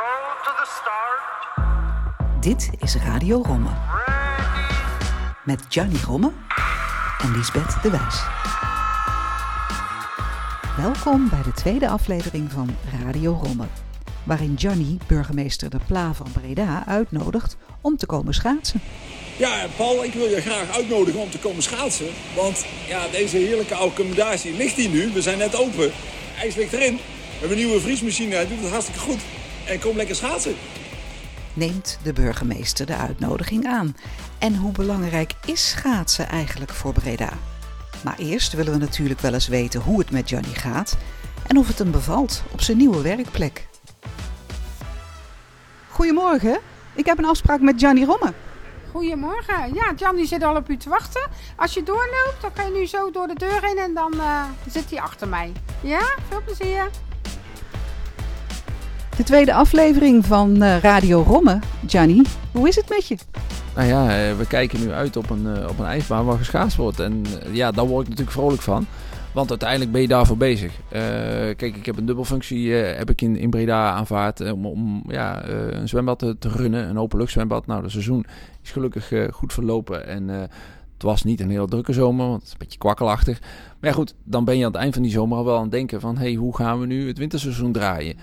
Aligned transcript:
Go 0.00 0.06
to 0.44 0.50
the 0.56 0.80
start. 0.80 1.20
Dit 2.40 2.70
is 2.78 2.94
Radio 2.94 3.42
Romme. 3.42 3.70
Met 5.44 5.62
Gianni 5.68 5.98
Romme 6.06 6.32
en 7.22 7.36
Lisbeth 7.36 7.82
de 7.82 7.90
Wijs. 7.90 8.22
Welkom 10.76 11.28
bij 11.28 11.42
de 11.42 11.52
tweede 11.52 11.88
aflevering 11.88 12.52
van 12.52 12.76
Radio 13.02 13.40
Romme. 13.42 13.64
Waarin 14.24 14.54
Gianni 14.58 14.98
burgemeester 15.06 15.70
De 15.70 15.78
Pla 15.86 16.14
van 16.14 16.32
Breda 16.32 16.84
uitnodigt 16.86 17.56
om 17.80 17.96
te 17.96 18.06
komen 18.06 18.34
schaatsen. 18.34 18.80
Ja, 19.36 19.66
Paul, 19.76 20.04
ik 20.04 20.12
wil 20.12 20.28
je 20.28 20.40
graag 20.40 20.76
uitnodigen 20.76 21.20
om 21.20 21.30
te 21.30 21.38
komen 21.38 21.62
schaatsen. 21.62 22.08
Want 22.34 22.64
ja, 22.88 23.08
deze 23.08 23.36
heerlijke 23.36 23.74
accommodatie 23.74 24.56
ligt 24.56 24.76
hier 24.76 24.90
nu. 24.90 25.12
We 25.12 25.22
zijn 25.22 25.38
net 25.38 25.56
open. 25.56 25.92
IJs 26.38 26.54
ligt 26.54 26.72
erin. 26.72 26.94
We 26.94 27.38
hebben 27.38 27.58
een 27.58 27.64
nieuwe 27.64 27.80
vriesmachine. 27.80 28.34
Hij 28.34 28.48
doet 28.48 28.60
het 28.60 28.70
hartstikke 28.70 29.00
goed. 29.00 29.20
En 29.70 29.80
kom 29.80 29.96
lekker 29.96 30.14
schaatsen. 30.14 30.54
Neemt 31.54 31.98
de 32.02 32.12
burgemeester 32.12 32.86
de 32.86 32.96
uitnodiging 32.96 33.66
aan? 33.66 33.96
En 34.38 34.56
hoe 34.56 34.72
belangrijk 34.72 35.32
is 35.44 35.68
schaatsen 35.68 36.28
eigenlijk 36.28 36.72
voor 36.72 36.92
Breda? 36.92 37.28
Maar 38.04 38.18
eerst 38.18 38.52
willen 38.52 38.72
we 38.72 38.78
natuurlijk 38.78 39.20
wel 39.20 39.34
eens 39.34 39.48
weten 39.48 39.80
hoe 39.80 39.98
het 39.98 40.10
met 40.10 40.28
Gianni 40.28 40.54
gaat 40.54 40.96
en 41.46 41.56
of 41.56 41.68
het 41.68 41.78
hem 41.78 41.90
bevalt 41.90 42.42
op 42.52 42.60
zijn 42.60 42.76
nieuwe 42.76 43.02
werkplek. 43.02 43.68
Goedemorgen, 45.88 46.60
ik 46.94 47.06
heb 47.06 47.18
een 47.18 47.24
afspraak 47.24 47.60
met 47.60 47.74
Gianni 47.78 48.04
Romme. 48.04 48.32
Goedemorgen. 48.90 49.74
Ja, 49.74 50.12
die 50.12 50.26
zit 50.26 50.42
al 50.42 50.56
op 50.56 50.68
u 50.68 50.76
te 50.76 50.88
wachten. 50.88 51.30
Als 51.56 51.74
je 51.74 51.82
doorloopt, 51.82 52.36
dan 52.40 52.52
kan 52.52 52.72
je 52.72 52.78
nu 52.78 52.86
zo 52.86 53.10
door 53.10 53.26
de 53.26 53.34
deur 53.34 53.64
heen 53.64 53.78
en 53.78 53.94
dan 53.94 54.12
eh, 54.20 54.44
zit 54.68 54.90
hij 54.90 55.00
achter 55.00 55.28
mij. 55.28 55.52
Ja, 55.82 56.14
veel 56.28 56.42
plezier. 56.44 56.90
De 59.20 59.26
tweede 59.26 59.54
aflevering 59.54 60.26
van 60.26 60.62
eh, 60.62 60.78
Radio 60.78 61.22
Romme. 61.22 61.58
Gianni, 61.86 62.22
hoe 62.52 62.68
is 62.68 62.76
het 62.76 62.88
met 62.88 63.08
je? 63.08 63.16
Nou 63.74 63.88
ja, 63.88 64.02
eh, 64.02 64.36
we 64.36 64.46
kijken 64.46 64.80
nu 64.80 64.90
uit 64.90 65.16
op 65.16 65.30
een, 65.30 65.56
eh, 65.56 65.68
op 65.68 65.78
een 65.78 65.86
ijsbaan 65.86 66.24
waar 66.24 66.38
geschaatst 66.38 66.76
wordt. 66.76 67.00
En 67.00 67.24
ja, 67.52 67.70
daar 67.70 67.86
word 67.86 68.02
ik 68.02 68.08
natuurlijk 68.08 68.36
vrolijk 68.36 68.62
van. 68.62 68.86
Want 69.32 69.50
uiteindelijk 69.50 69.92
ben 69.92 70.00
je 70.00 70.08
daarvoor 70.08 70.36
bezig. 70.36 70.72
Kijk, 71.56 71.76
ik 71.76 71.86
heb 71.86 71.96
een 71.96 72.06
dubbelfunctie 72.06 72.72
heb 72.72 73.10
ik 73.10 73.20
in, 73.20 73.36
in 73.36 73.50
Breda 73.50 73.90
aanvaard 73.90 74.52
om, 74.52 74.66
om 74.66 75.04
ja, 75.08 75.48
een 75.48 75.88
zwembad 75.88 76.18
te, 76.18 76.36
te, 76.38 76.48
runnen. 76.48 76.88
Een 76.88 76.98
openluchtzwembad. 76.98 77.66
Nou, 77.66 77.82
het 77.82 77.90
seizoen 77.90 78.24
is 78.62 78.70
gelukkig 78.70 79.12
goed 79.30 79.52
verlopen. 79.52 80.06
En 80.06 80.28
het 80.28 81.02
was 81.02 81.22
niet 81.22 81.40
een 81.40 81.50
heel 81.50 81.66
drukke 81.66 81.92
zomer, 81.92 82.26
want 82.26 82.38
het 82.38 82.46
is 82.46 82.52
een 82.52 82.58
beetje 82.58 82.78
kwakkelachtig. 82.78 83.40
Maar 83.80 83.90
ja, 83.90 83.96
goed, 83.96 84.14
dan 84.24 84.44
ben 84.44 84.58
je 84.58 84.64
aan 84.64 84.72
het 84.72 84.80
eind 84.80 84.94
van 84.94 85.02
die 85.02 85.12
zomer 85.12 85.38
al 85.38 85.44
wel 85.44 85.56
aan 85.56 85.62
het 85.62 85.70
denken 85.70 86.00
van... 86.00 86.16
hé, 86.16 86.22
hey, 86.22 86.34
hoe 86.34 86.56
gaan 86.56 86.80
we 86.80 86.86
nu 86.86 87.06
het 87.08 87.18
winterseizoen 87.18 87.72
draaien? 87.72 88.16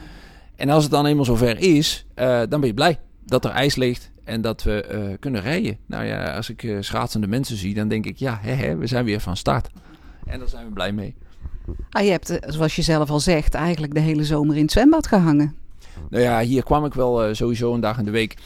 En 0.57 0.69
als 0.69 0.83
het 0.83 0.91
dan 0.91 1.05
eenmaal 1.05 1.25
zover 1.25 1.59
is, 1.59 2.05
dan 2.15 2.49
ben 2.49 2.65
je 2.65 2.73
blij 2.73 2.99
dat 3.25 3.45
er 3.45 3.51
ijs 3.51 3.75
ligt 3.75 4.11
en 4.23 4.41
dat 4.41 4.63
we 4.63 4.89
uh, 4.91 5.17
kunnen 5.19 5.41
rijden. 5.41 5.77
Nou 5.85 6.05
ja, 6.05 6.35
als 6.35 6.49
ik 6.49 6.63
uh, 6.63 6.77
schaatsende 6.79 7.27
mensen 7.27 7.57
zie, 7.57 7.73
dan 7.73 7.87
denk 7.87 8.05
ik, 8.05 8.17
ja, 8.17 8.39
hè, 8.41 8.51
hè, 8.51 8.75
we 8.75 8.87
zijn 8.87 9.05
weer 9.05 9.19
van 9.19 9.37
start. 9.37 9.69
En 10.25 10.39
daar 10.39 10.47
zijn 10.47 10.65
we 10.65 10.71
blij 10.71 10.91
mee. 10.91 11.15
Ah, 11.89 12.03
je 12.03 12.11
hebt, 12.11 12.39
zoals 12.47 12.75
je 12.75 12.81
zelf 12.81 13.09
al 13.09 13.19
zegt, 13.19 13.53
eigenlijk 13.53 13.93
de 13.93 13.99
hele 13.99 14.23
zomer 14.23 14.55
in 14.55 14.61
het 14.61 14.71
zwembad 14.71 15.07
gehangen. 15.07 15.55
Nou 16.09 16.23
ja, 16.23 16.39
hier 16.39 16.63
kwam 16.63 16.85
ik 16.85 16.93
wel 16.93 17.27
uh, 17.27 17.33
sowieso 17.33 17.73
een 17.73 17.79
dag 17.79 17.97
in 17.97 18.05
de 18.05 18.11
week. 18.11 18.37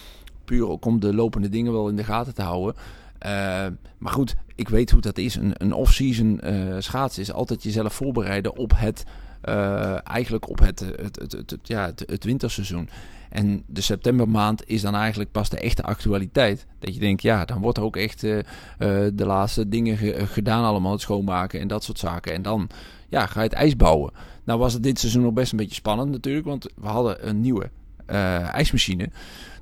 Puur 0.46 0.70
ook 0.70 0.86
om 0.86 1.00
de 1.00 1.14
lopende 1.14 1.50
dingen 1.50 1.72
wel 1.72 1.90
in 1.90 1.96
de 1.96 2.04
gaten 2.04 2.36
te 2.36 2.42
houden. 2.42 2.76
maar 3.98 4.14
goed, 4.14 4.36
ik 4.56 4.70
weet 4.70 4.92
hoe 4.92 5.02
dat 5.02 5.18
is. 5.18 5.36
Een, 5.36 5.54
een 5.58 5.74
off-season 5.74 6.42
schaatsen 6.80 7.22
is 7.22 7.34
altijd 7.34 7.64
jezelf 7.64 7.94
voorbereiden 7.94 8.58
op 8.58 8.72
het... 8.76 9.04
eigenlijk 10.04 10.50
op 10.50 10.60
het, 10.60 10.80
het, 10.80 11.20
het, 11.20 11.32
het, 11.32 11.58
ja, 11.64 11.92
het, 12.06 12.24
winterseizoen. 12.24 12.90
En 13.30 13.64
de 13.68 13.82
septembermaand 13.82 14.68
is 14.68 14.82
dan 14.82 14.96
eigenlijk 14.96 15.32
pas 15.32 15.50
de 15.50 15.58
echte 15.58 15.84
actualiteit. 15.84 16.66
Dat 16.80 16.94
je 16.94 17.00
denkt, 17.00 17.22
ja, 17.22 17.46
dan 17.46 17.62
wordt 17.62 17.78
er 17.78 17.84
ook 17.84 17.96
echt 17.96 18.24
uh, 18.24 18.40
de 19.14 19.26
laatste 19.26 19.70
dingen 19.70 19.98
ge 19.98 20.26
gedaan 20.26 20.64
allemaal. 20.64 20.92
Het 20.92 21.02
schoonmaken 21.02 21.60
en 21.60 21.68
dat 21.68 21.84
soort 21.84 22.00
zaken. 22.00 22.34
En 22.34 22.42
dan 22.42 22.70
ja, 23.10 23.26
ga 23.26 23.42
je 23.42 23.48
het 23.48 23.58
ijs 23.58 23.76
bouwen. 23.76 24.12
Nou 24.44 24.60
was 24.60 24.74
het 24.74 24.84
dit 24.84 25.00
seizoen 25.00 25.22
nog 25.22 25.34
best 25.34 25.52
een 25.52 25.58
beetje 25.58 25.76
spannend 25.76 26.12
natuurlijk. 26.12 26.46
Want 26.46 26.68
we 26.76 26.88
hadden 26.88 27.28
een 27.28 27.42
nieuwe 27.42 27.70
ijsmachine. 28.52 29.10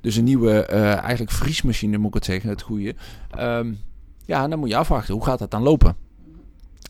Dus 0.00 0.16
een 0.16 0.24
nieuwe, 0.24 0.62
eigenlijk 0.62 1.30
vriesmachine 1.30 1.98
moet 1.98 2.08
ik 2.08 2.14
het 2.14 2.24
zeggen, 2.24 2.50
het 2.50 2.62
goede. 2.62 2.94
Um, 3.38 3.78
ja, 4.30 4.48
dan 4.48 4.58
moet 4.58 4.68
je 4.68 4.76
afwachten, 4.76 5.14
hoe 5.14 5.24
gaat 5.24 5.38
dat 5.38 5.50
dan 5.50 5.62
lopen? 5.62 5.96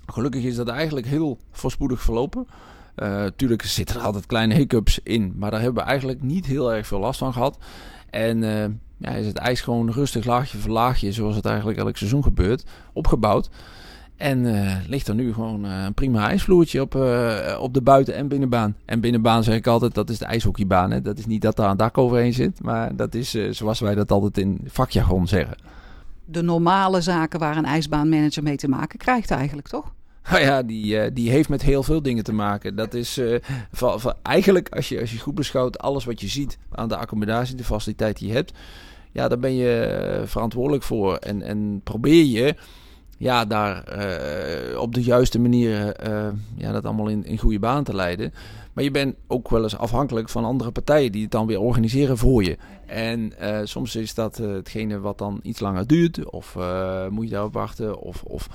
Gelukkig 0.06 0.42
is 0.44 0.56
dat 0.56 0.69
eigenlijk 0.69 1.06
heel 1.06 1.38
voorspoedig 1.50 2.03
verlopen. 2.03 2.47
Uh, 2.97 3.25
tuurlijk 3.37 3.62
zitten 3.62 3.97
er 3.97 4.03
altijd 4.06 4.27
kleine 4.27 4.55
hiccups 4.55 5.01
in, 5.03 5.33
maar 5.37 5.51
daar 5.51 5.61
hebben 5.61 5.83
we 5.83 5.89
eigenlijk 5.89 6.23
niet 6.23 6.47
heel 6.47 6.75
erg 6.75 6.87
veel 6.87 6.99
last 6.99 7.19
van 7.19 7.33
gehad. 7.33 7.59
En 8.11 8.43
uh, 8.43 8.65
ja, 8.97 9.11
is 9.11 9.27
het 9.27 9.37
ijs 9.37 9.61
gewoon 9.61 9.91
rustig 9.91 10.25
laagje 10.25 10.59
voor 10.59 10.71
laagje, 10.71 11.12
zoals 11.12 11.37
het 11.37 11.45
eigenlijk 11.45 11.78
elk 11.78 11.97
seizoen 11.97 12.23
gebeurt, 12.23 12.65
opgebouwd. 12.93 13.51
En 14.17 14.45
uh, 14.45 14.77
ligt 14.87 15.09
er 15.09 15.15
nu 15.15 15.33
gewoon 15.33 15.65
een 15.65 15.95
prima 15.95 16.28
ijsvloertje 16.28 16.81
op, 16.81 16.95
op 17.59 17.75
de 17.75 17.83
buiten- 17.83 18.15
en 18.15 18.28
binnenbaan. 18.28 18.77
En 18.84 19.01
binnenbaan 19.01 19.45
zeg 19.45 19.55
ik 19.55 19.67
altijd, 19.67 19.95
dat 19.95 20.11
is 20.11 20.19
de 20.19 20.25
ijshockeybaan. 20.25 20.91
Hè? 20.91 21.03
Dat 21.03 21.19
is 21.19 21.27
niet 21.27 21.43
dat 21.43 21.57
daar 21.57 21.71
een 21.71 21.77
dak 21.77 21.99
overheen 21.99 22.33
zit, 22.33 22.62
maar 22.62 22.97
dat 22.97 23.15
is 23.15 23.31
zoals 23.51 23.81
wij 23.81 23.95
dat 23.95 24.11
altijd 24.11 24.39
in 24.39 24.61
vakjargon 24.67 25.28
zeggen. 25.28 25.57
De 26.25 26.43
normale 26.43 27.01
zaken 27.01 27.39
waar 27.39 27.57
een 27.57 27.65
ijsbaanmanager 27.65 28.43
mee 28.43 28.57
te 28.57 28.69
maken 28.69 28.99
krijgt 28.99 29.31
eigenlijk, 29.31 29.69
toch? 29.69 29.93
Nou 30.31 30.42
ja, 30.42 30.62
die, 30.62 30.84
uh, 30.94 31.10
die 31.12 31.31
heeft 31.31 31.48
met 31.48 31.62
heel 31.62 31.82
veel 31.82 32.03
dingen 32.03 32.25
te 32.25 32.32
maken. 32.32 32.76
Dat 32.76 32.94
is 32.94 33.19
uh, 33.19 33.38
van, 33.72 34.00
van, 34.00 34.14
eigenlijk, 34.22 34.69
als 34.69 34.88
je, 34.88 35.00
als 35.00 35.12
je 35.12 35.19
goed 35.19 35.34
beschouwt, 35.34 35.78
alles 35.78 36.04
wat 36.04 36.20
je 36.20 36.28
ziet 36.28 36.58
aan 36.70 36.88
de 36.88 36.97
accommodatie, 36.97 37.54
de 37.54 37.64
faciliteit 37.64 38.19
die 38.19 38.28
je 38.28 38.34
hebt, 38.34 38.53
ja, 39.12 39.28
daar 39.28 39.38
ben 39.38 39.54
je 39.54 40.19
uh, 40.20 40.26
verantwoordelijk 40.26 40.82
voor. 40.82 41.16
En, 41.16 41.42
en 41.42 41.80
probeer 41.84 42.25
je 42.25 42.54
ja, 43.19 43.44
daar 43.44 43.84
op 44.78 44.94
de 44.94 45.03
juiste 45.03 45.41
manier 45.41 45.97
ja, 46.56 46.72
dat 46.72 46.84
allemaal 46.84 47.09
in, 47.09 47.25
in 47.25 47.38
goede 47.38 47.59
baan 47.59 47.84
te 47.84 47.94
leiden. 47.94 48.32
Maar 48.72 48.84
je 48.84 48.91
bent 48.91 49.16
ook 49.26 49.50
wel 49.50 49.62
eens 49.62 49.76
afhankelijk 49.76 50.28
van 50.28 50.44
andere 50.44 50.70
partijen 50.70 51.12
die 51.12 51.22
het 51.22 51.30
dan 51.30 51.47
weer 51.47 51.60
organiseren 51.60 52.19
voor 52.19 52.44
je. 52.44 52.56
En 52.86 53.32
soms 53.64 53.97
is 53.97 54.14
dat 54.14 54.36
hetgene 54.36 55.00
wat 55.00 55.19
dan 55.19 55.41
iets 55.42 55.60
langer 55.60 55.86
duurt, 55.86 56.30
of 56.30 56.56
moet 57.10 57.25
je 57.25 57.30
daarop 57.30 57.53
wachten, 57.53 57.98
of. 57.98 58.22
of 58.22 58.48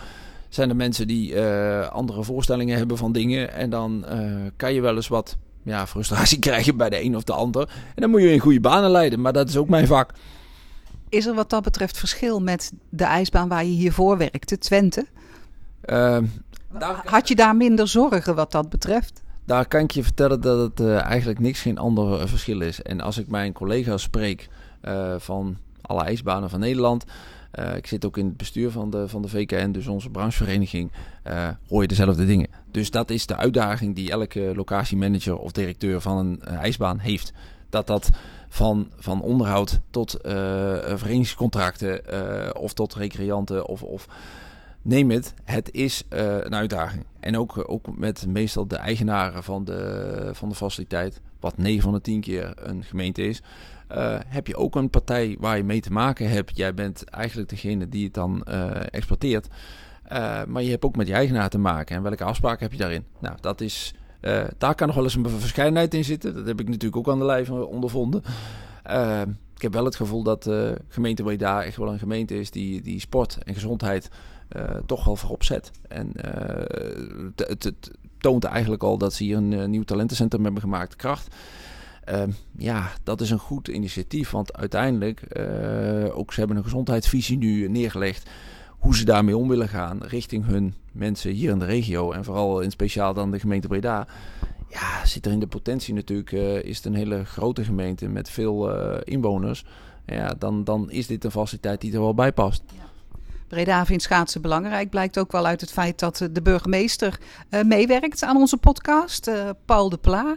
zijn 0.55 0.69
er 0.69 0.75
mensen 0.75 1.07
die 1.07 1.33
uh, 1.33 1.87
andere 1.87 2.23
voorstellingen 2.23 2.77
hebben 2.77 2.97
van 2.97 3.11
dingen. 3.11 3.53
En 3.53 3.69
dan 3.69 4.05
uh, 4.11 4.35
kan 4.55 4.73
je 4.73 4.81
wel 4.81 4.95
eens 4.95 5.07
wat 5.07 5.37
ja, 5.63 5.87
frustratie 5.87 6.39
krijgen 6.49 6.77
bij 6.77 6.89
de 6.89 7.03
een 7.03 7.15
of 7.15 7.23
de 7.23 7.33
ander. 7.33 7.69
En 7.95 8.01
dan 8.01 8.09
moet 8.09 8.21
je 8.21 8.31
in 8.31 8.39
goede 8.39 8.59
banen 8.59 8.91
leiden. 8.91 9.21
Maar 9.21 9.33
dat 9.33 9.49
is 9.49 9.57
ook 9.57 9.69
mijn 9.69 9.87
vak. 9.87 10.11
Is 11.09 11.25
er 11.25 11.33
wat 11.33 11.49
dat 11.49 11.63
betreft 11.63 11.97
verschil 11.97 12.41
met 12.41 12.73
de 12.89 13.03
ijsbaan 13.03 13.47
waar 13.47 13.65
je 13.65 13.71
hiervoor 13.71 14.17
werkte, 14.17 14.57
Twente? 14.57 15.05
Uh, 15.85 16.17
daar, 16.79 17.01
Had 17.05 17.27
je 17.27 17.35
daar 17.35 17.55
minder 17.55 17.87
zorgen 17.87 18.35
wat 18.35 18.51
dat 18.51 18.69
betreft? 18.69 19.23
Daar 19.45 19.67
kan 19.67 19.81
ik 19.81 19.91
je 19.91 20.03
vertellen 20.03 20.41
dat 20.41 20.59
het 20.59 20.79
uh, 20.79 21.03
eigenlijk 21.03 21.39
niks 21.39 21.61
geen 21.61 21.77
ander 21.77 22.27
verschil 22.27 22.61
is. 22.61 22.81
En 22.81 23.01
als 23.01 23.17
ik 23.17 23.27
mijn 23.27 23.53
collega's 23.53 24.01
spreek 24.01 24.47
van 25.17 25.57
alle 25.81 26.03
ijsbanen 26.03 26.49
van 26.49 26.59
Nederland... 26.59 27.05
Uh, 27.59 27.75
ik 27.75 27.87
zit 27.87 28.05
ook 28.05 28.17
in 28.17 28.25
het 28.25 28.37
bestuur 28.37 28.71
van 28.71 28.89
de, 28.89 29.07
van 29.07 29.21
de 29.21 29.27
VKN, 29.27 29.71
dus 29.71 29.87
onze 29.87 30.09
branchevereniging, 30.09 30.91
uh, 31.27 31.49
hoor 31.67 31.81
je 31.81 31.87
dezelfde 31.87 32.25
dingen. 32.25 32.49
Dus 32.71 32.91
dat 32.91 33.09
is 33.09 33.25
de 33.25 33.35
uitdaging 33.35 33.95
die 33.95 34.11
elke 34.11 34.51
locatiemanager 34.55 35.37
of 35.37 35.51
directeur 35.51 36.01
van 36.01 36.17
een 36.17 36.41
uh, 36.47 36.53
ijsbaan 36.53 36.99
heeft. 36.99 37.33
Dat 37.69 37.87
dat 37.87 38.09
van, 38.49 38.91
van 38.97 39.21
onderhoud 39.21 39.79
tot 39.89 40.17
verenigingscontracten 40.21 42.01
of 42.57 42.73
tot 42.73 42.95
recreanten 42.95 43.65
of, 43.67 43.83
of 43.83 44.07
neem 44.81 45.09
het, 45.09 45.33
het 45.43 45.71
is 45.71 46.03
een 46.09 46.55
uitdaging. 46.55 47.05
En 47.19 47.37
ook, 47.37 47.69
ook 47.69 47.97
met 47.97 48.25
meestal 48.27 48.67
de 48.67 48.75
eigenaren 48.75 49.43
van 49.43 49.65
de, 49.65 50.29
van 50.33 50.49
de 50.49 50.55
faciliteit, 50.55 51.21
wat 51.39 51.57
9 51.57 51.81
van 51.81 51.93
de 51.93 52.01
10 52.01 52.21
keer 52.21 52.53
een 52.55 52.83
gemeente 52.83 53.21
is. 53.21 53.41
Uh, 53.91 54.17
heb 54.27 54.47
je 54.47 54.55
ook 54.55 54.75
een 54.75 54.89
partij 54.89 55.37
waar 55.39 55.57
je 55.57 55.63
mee 55.63 55.81
te 55.81 55.91
maken 55.91 56.29
hebt. 56.29 56.57
Jij 56.57 56.73
bent 56.73 57.03
eigenlijk 57.03 57.49
degene 57.49 57.89
die 57.89 58.03
het 58.03 58.13
dan 58.13 58.45
uh, 58.49 58.71
exploiteert. 58.91 59.47
Uh, 60.11 60.43
maar 60.43 60.61
je 60.61 60.69
hebt 60.69 60.85
ook 60.85 60.95
met 60.95 61.07
je 61.07 61.13
eigenaar 61.13 61.49
te 61.49 61.57
maken. 61.57 61.95
En 61.95 62.03
welke 62.03 62.23
afspraken 62.23 62.63
heb 62.63 62.71
je 62.71 62.77
daarin? 62.77 63.05
Nou, 63.19 63.35
dat 63.41 63.61
is, 63.61 63.93
daar 64.57 64.75
kan 64.75 64.87
nog 64.87 64.95
wel 64.95 65.03
eens 65.03 65.15
een 65.15 65.29
verscheidenheid 65.29 65.93
in 65.93 66.03
zitten. 66.03 66.35
Dat 66.35 66.45
heb 66.45 66.59
ik 66.59 66.67
natuurlijk 66.67 66.95
ook 66.95 67.09
aan 67.09 67.19
de 67.19 67.25
lijf 67.25 67.49
ondervonden. 67.49 68.23
ik 69.55 69.61
heb 69.61 69.73
wel 69.73 69.85
het 69.85 69.95
gevoel 69.95 70.23
dat 70.23 70.43
de 70.43 70.77
gemeente 70.87 71.23
Breda 71.23 71.63
echt 71.63 71.77
wel 71.77 71.91
een 71.91 71.99
gemeente 71.99 72.39
is 72.39 72.51
die, 72.51 72.81
die 72.81 72.99
sport 72.99 73.37
en 73.43 73.53
gezondheid 73.53 74.09
toch 74.85 75.05
wel 75.05 75.15
voorop 75.15 75.43
zet. 75.43 75.71
En 75.87 76.11
het, 77.35 77.63
het 77.63 77.91
toont 78.17 78.43
eigenlijk 78.43 78.83
al 78.83 78.97
dat 78.97 79.13
ze 79.13 79.23
hier 79.23 79.37
een 79.37 79.69
nieuw 79.69 79.83
talentencentrum 79.83 80.43
hebben 80.43 80.61
gemaakt, 80.61 80.95
Kracht. 80.95 81.35
Uh, 82.09 82.23
ja, 82.57 82.91
dat 83.03 83.21
is 83.21 83.29
een 83.29 83.39
goed 83.39 83.67
initiatief. 83.67 84.31
Want 84.31 84.53
uiteindelijk, 84.57 85.21
uh, 85.37 86.17
ook 86.17 86.33
ze 86.33 86.39
hebben 86.39 86.57
een 86.57 86.63
gezondheidsvisie 86.63 87.37
nu 87.37 87.67
neergelegd. 87.67 88.29
Hoe 88.69 88.95
ze 88.95 89.05
daarmee 89.05 89.37
om 89.37 89.47
willen 89.47 89.67
gaan 89.67 90.03
richting 90.03 90.45
hun 90.45 90.73
mensen 90.91 91.31
hier 91.31 91.51
in 91.51 91.59
de 91.59 91.65
regio. 91.65 92.11
En 92.11 92.23
vooral 92.23 92.61
in 92.61 92.71
speciaal 92.71 93.13
dan 93.13 93.31
de 93.31 93.39
gemeente 93.39 93.67
Breda. 93.67 94.07
ja, 94.69 95.05
zit 95.05 95.25
er 95.25 95.31
in 95.31 95.39
de 95.39 95.47
potentie 95.47 95.93
natuurlijk, 95.93 96.31
uh, 96.31 96.63
is 96.63 96.77
het 96.77 96.85
een 96.85 96.95
hele 96.95 97.25
grote 97.25 97.63
gemeente 97.63 98.07
met 98.07 98.29
veel 98.29 98.71
inwoners. 99.03 99.65
Ja, 100.05 100.33
dan, 100.39 100.63
dan 100.63 100.91
is 100.91 101.07
dit 101.07 101.23
een 101.23 101.31
faciliteit 101.31 101.81
die 101.81 101.93
er 101.93 101.99
wel 101.99 102.13
bij 102.13 102.31
past. 102.31 102.63
Breda 103.47 103.85
vindt 103.85 104.03
schaatsen 104.03 104.41
belangrijk. 104.41 104.89
Blijkt 104.89 105.17
ook 105.17 105.31
wel 105.31 105.45
uit 105.45 105.61
het 105.61 105.71
feit 105.71 105.99
dat 105.99 106.27
de 106.31 106.41
burgemeester 106.41 107.19
uh, 107.49 107.63
meewerkt 107.63 108.23
aan 108.23 108.37
onze 108.37 108.57
podcast. 108.57 109.27
Uh, 109.27 109.49
Paul 109.65 109.89
de 109.89 109.97
Pla. 109.97 110.35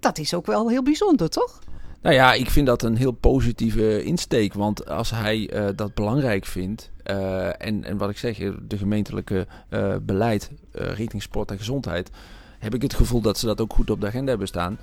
Dat 0.00 0.18
is 0.18 0.34
ook 0.34 0.46
wel 0.46 0.68
heel 0.68 0.82
bijzonder, 0.82 1.30
toch? 1.30 1.58
Nou 2.02 2.14
ja, 2.14 2.32
ik 2.32 2.50
vind 2.50 2.66
dat 2.66 2.82
een 2.82 2.96
heel 2.96 3.12
positieve 3.12 4.04
insteek. 4.04 4.54
Want 4.54 4.88
als 4.88 5.10
hij 5.10 5.50
dat 5.76 5.94
belangrijk 5.94 6.44
vindt. 6.44 6.90
en, 7.02 7.84
en 7.84 7.96
wat 7.96 8.10
ik 8.10 8.18
zeg, 8.18 8.36
de 8.68 8.78
gemeentelijke 8.78 9.46
beleid 10.02 10.50
richting 10.72 11.22
sport 11.22 11.50
en 11.50 11.58
gezondheid. 11.58 12.10
Heb 12.58 12.74
ik 12.74 12.82
het 12.82 12.94
gevoel 12.94 13.20
dat 13.20 13.38
ze 13.38 13.46
dat 13.46 13.60
ook 13.60 13.72
goed 13.72 13.90
op 13.90 14.00
de 14.00 14.06
agenda 14.06 14.28
hebben 14.28 14.48
staan. 14.48 14.78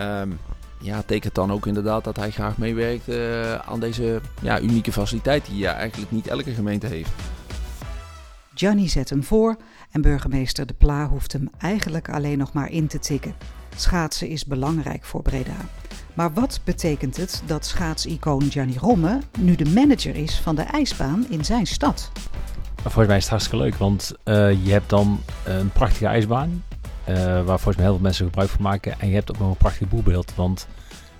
Um, 0.00 0.38
ja, 0.80 1.02
tekent 1.06 1.34
dan 1.34 1.52
ook 1.52 1.66
inderdaad 1.66 2.04
dat 2.04 2.16
hij 2.16 2.30
graag 2.30 2.58
meewerkt 2.58 3.08
uh, 3.08 3.54
aan 3.54 3.80
deze 3.80 4.20
ja, 4.42 4.60
unieke 4.60 4.92
faciliteit 4.92 5.46
die 5.46 5.58
ja, 5.58 5.74
eigenlijk 5.74 6.10
niet 6.10 6.26
elke 6.26 6.52
gemeente 6.52 6.86
heeft. 6.86 7.10
Gianni 8.54 8.88
zet 8.88 9.10
hem 9.10 9.24
voor 9.24 9.56
en 9.90 10.00
burgemeester 10.00 10.66
De 10.66 10.74
Pla 10.74 11.08
hoeft 11.08 11.32
hem 11.32 11.50
eigenlijk 11.58 12.08
alleen 12.08 12.38
nog 12.38 12.52
maar 12.52 12.70
in 12.70 12.86
te 12.86 12.98
tikken. 12.98 13.34
Schaatsen 13.76 14.28
is 14.28 14.44
belangrijk 14.44 15.04
voor 15.04 15.22
Breda. 15.22 15.56
Maar 16.14 16.32
wat 16.32 16.60
betekent 16.64 17.16
het 17.16 17.42
dat 17.46 17.66
schaatsicoon 17.66 18.42
Gianni 18.50 18.76
Romme 18.78 19.20
nu 19.38 19.54
de 19.54 19.70
manager 19.70 20.16
is 20.16 20.38
van 20.38 20.54
de 20.54 20.62
ijsbaan 20.62 21.26
in 21.28 21.44
zijn 21.44 21.66
stad? 21.66 22.10
Volgens 22.82 23.06
mij 23.06 23.16
is 23.16 23.22
het 23.22 23.30
hartstikke 23.30 23.64
leuk, 23.64 23.74
want 23.74 24.12
uh, 24.24 24.64
je 24.64 24.72
hebt 24.72 24.90
dan 24.90 25.20
een 25.44 25.70
prachtige 25.70 26.06
ijsbaan. 26.06 26.62
Uh, 27.08 27.16
waar 27.16 27.44
volgens 27.44 27.76
mij 27.76 27.84
heel 27.84 27.94
veel 27.94 28.02
mensen 28.02 28.24
gebruik 28.24 28.48
van 28.48 28.62
maken. 28.62 29.00
En 29.00 29.08
je 29.08 29.14
hebt 29.14 29.30
ook 29.30 29.38
nog 29.38 29.50
een 29.50 29.56
prachtig 29.56 29.88
boegbeeld. 29.88 30.34
Want 30.34 30.68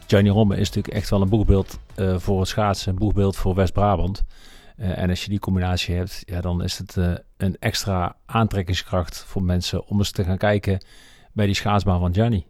Gianni 0.06 0.28
Romme 0.28 0.56
is 0.56 0.66
natuurlijk 0.66 0.94
echt 0.94 1.10
wel 1.10 1.22
een 1.22 1.28
boegbeeld 1.28 1.78
uh, 1.96 2.18
voor 2.18 2.38
het 2.40 2.48
schaatsen. 2.48 2.92
Een 2.92 2.98
boegbeeld 2.98 3.36
voor 3.36 3.54
West-Brabant. 3.54 4.24
Uh, 4.76 4.98
en 4.98 5.10
als 5.10 5.22
je 5.24 5.30
die 5.30 5.38
combinatie 5.38 5.94
hebt, 5.94 6.22
ja, 6.26 6.40
dan 6.40 6.62
is 6.62 6.78
het 6.78 6.96
een 7.36 7.56
extra 7.58 8.16
aantrekkingskracht 8.26 9.24
voor 9.26 9.42
mensen 9.42 9.86
om 9.86 9.98
eens 9.98 10.10
te 10.10 10.24
gaan 10.24 10.38
kijken 10.38 10.84
bij 11.32 11.46
die 11.46 11.54
schaatsbaan 11.54 12.00
van 12.00 12.14
Gianni. 12.14 12.46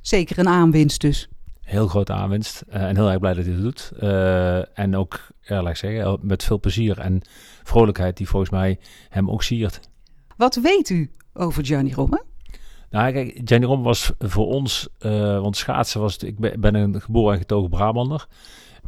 Zeker 0.00 0.38
een 0.38 0.48
aanwinst 0.48 1.00
dus. 1.00 1.28
Heel 1.60 1.88
grote 1.88 2.12
aanwinst. 2.12 2.60
en 2.68 2.96
heel 2.96 3.10
erg 3.10 3.18
blij 3.18 3.34
dat 3.34 3.44
hij 3.44 3.54
het 3.54 3.62
doet. 3.62 3.92
en 4.74 4.96
ook, 4.96 5.26
ja, 5.40 5.62
laat 5.62 5.70
ik 5.70 5.76
zeggen, 5.76 6.18
met 6.22 6.44
veel 6.44 6.60
plezier 6.60 6.98
en 6.98 7.22
vrolijkheid 7.62 8.16
die 8.16 8.28
volgens 8.28 8.50
mij 8.50 8.78
hem 9.08 9.30
ook 9.30 9.42
siert. 9.42 9.80
Wat 10.36 10.54
weet 10.54 10.88
u 10.88 11.10
over 11.32 11.64
Gianni 11.64 11.92
Romme? 11.92 12.27
Nou, 12.90 13.12
kijk, 13.12 13.40
Jenny 13.44 13.66
Rom 13.66 13.82
was 13.82 14.12
voor 14.18 14.46
ons, 14.46 14.88
uh, 15.00 15.40
want 15.40 15.56
schaatsen 15.56 16.00
was, 16.00 16.16
ik 16.16 16.60
ben 16.60 16.74
een 16.74 17.00
geboren 17.00 17.32
en 17.32 17.38
getogen 17.38 17.70
Brabander. 17.70 18.26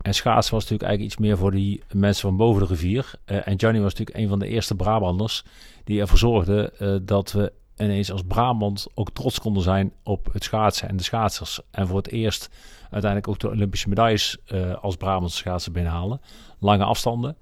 En 0.03 0.15
schaatsen 0.15 0.55
was 0.55 0.63
natuurlijk 0.63 0.89
eigenlijk 0.89 1.13
iets 1.13 1.29
meer 1.29 1.37
voor 1.37 1.51
die 1.51 1.83
mensen 1.93 2.29
van 2.29 2.37
boven 2.37 2.63
de 2.63 2.69
rivier. 2.69 3.13
Uh, 3.27 3.49
en 3.49 3.55
Johnny 3.55 3.81
was 3.81 3.91
natuurlijk 3.93 4.19
een 4.19 4.29
van 4.29 4.39
de 4.39 4.47
eerste 4.47 4.75
Brabanders 4.75 5.45
die 5.85 6.01
ervoor 6.01 6.19
zorgde 6.19 6.73
uh, 6.79 6.97
dat 7.03 7.33
we 7.33 7.53
ineens 7.77 8.13
als 8.13 8.23
Brabant 8.23 8.87
ook 8.95 9.11
trots 9.11 9.41
konden 9.41 9.63
zijn 9.63 9.93
op 10.03 10.29
het 10.33 10.45
schaatsen 10.45 10.89
en 10.89 10.97
de 10.97 11.03
schaatsers. 11.03 11.61
En 11.71 11.87
voor 11.87 11.97
het 11.97 12.11
eerst 12.11 12.51
uiteindelijk 12.81 13.29
ook 13.29 13.39
de 13.39 13.49
Olympische 13.49 13.89
medailles 13.89 14.39
als 14.81 14.97
Brabantse 14.97 15.37
schaatsen 15.37 15.73
binnenhalen. 15.73 16.21
Lange 16.59 16.85
afstanden. 16.85 17.37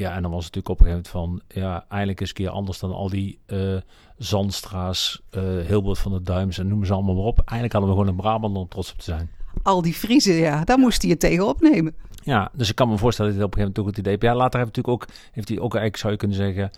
Ja, 0.00 0.14
en 0.14 0.22
dan 0.22 0.30
was 0.30 0.44
het 0.44 0.54
natuurlijk 0.54 0.80
op 0.80 0.86
een 0.86 0.92
gegeven 0.92 1.20
moment 1.20 1.42
van, 1.48 1.62
ja, 1.62 1.84
eigenlijk 1.88 2.20
is 2.20 2.28
een 2.28 2.34
keer 2.34 2.48
anders 2.48 2.78
dan 2.78 2.92
al 2.92 3.08
die 3.08 3.38
Zandstra's, 4.18 5.22
uh, 5.30 5.42
Hilbert 5.66 5.98
van 5.98 6.12
de 6.12 6.22
Duims 6.22 6.58
en 6.58 6.68
noem 6.68 6.84
ze 6.84 6.92
allemaal 6.92 7.14
maar 7.14 7.24
op. 7.24 7.38
Eigenlijk 7.38 7.72
hadden 7.72 7.90
we 7.90 7.96
gewoon 7.96 8.10
een 8.10 8.22
Brabant 8.22 8.56
om 8.56 8.68
trots 8.68 8.92
op 8.92 8.98
te 8.98 9.04
zijn. 9.04 9.30
Al 9.62 9.82
die 9.82 9.94
Friese, 9.94 10.32
ja, 10.32 10.64
daar 10.64 10.78
moest 10.78 11.02
hij 11.02 11.10
het 11.10 11.20
tegen 11.20 11.46
opnemen. 11.46 11.94
Ja, 12.22 12.50
dus 12.52 12.68
ik 12.68 12.74
kan 12.74 12.88
me 12.88 12.98
voorstellen 12.98 13.30
dat 13.30 13.40
hij 13.40 13.48
op 13.48 13.54
een 13.54 13.60
gegeven 13.60 13.82
moment 13.82 13.98
ook 13.98 14.06
het 14.06 14.16
idee... 14.16 14.30
Ja, 14.30 14.36
later 14.36 14.60
heeft, 14.60 14.76
natuurlijk 14.76 15.02
ook, 15.02 15.16
heeft 15.32 15.48
hij 15.48 15.58
ook 15.58 15.74
eigenlijk, 15.74 15.96
zou 15.96 16.12
je 16.12 16.18
kunnen 16.18 16.36
zeggen... 16.36 16.70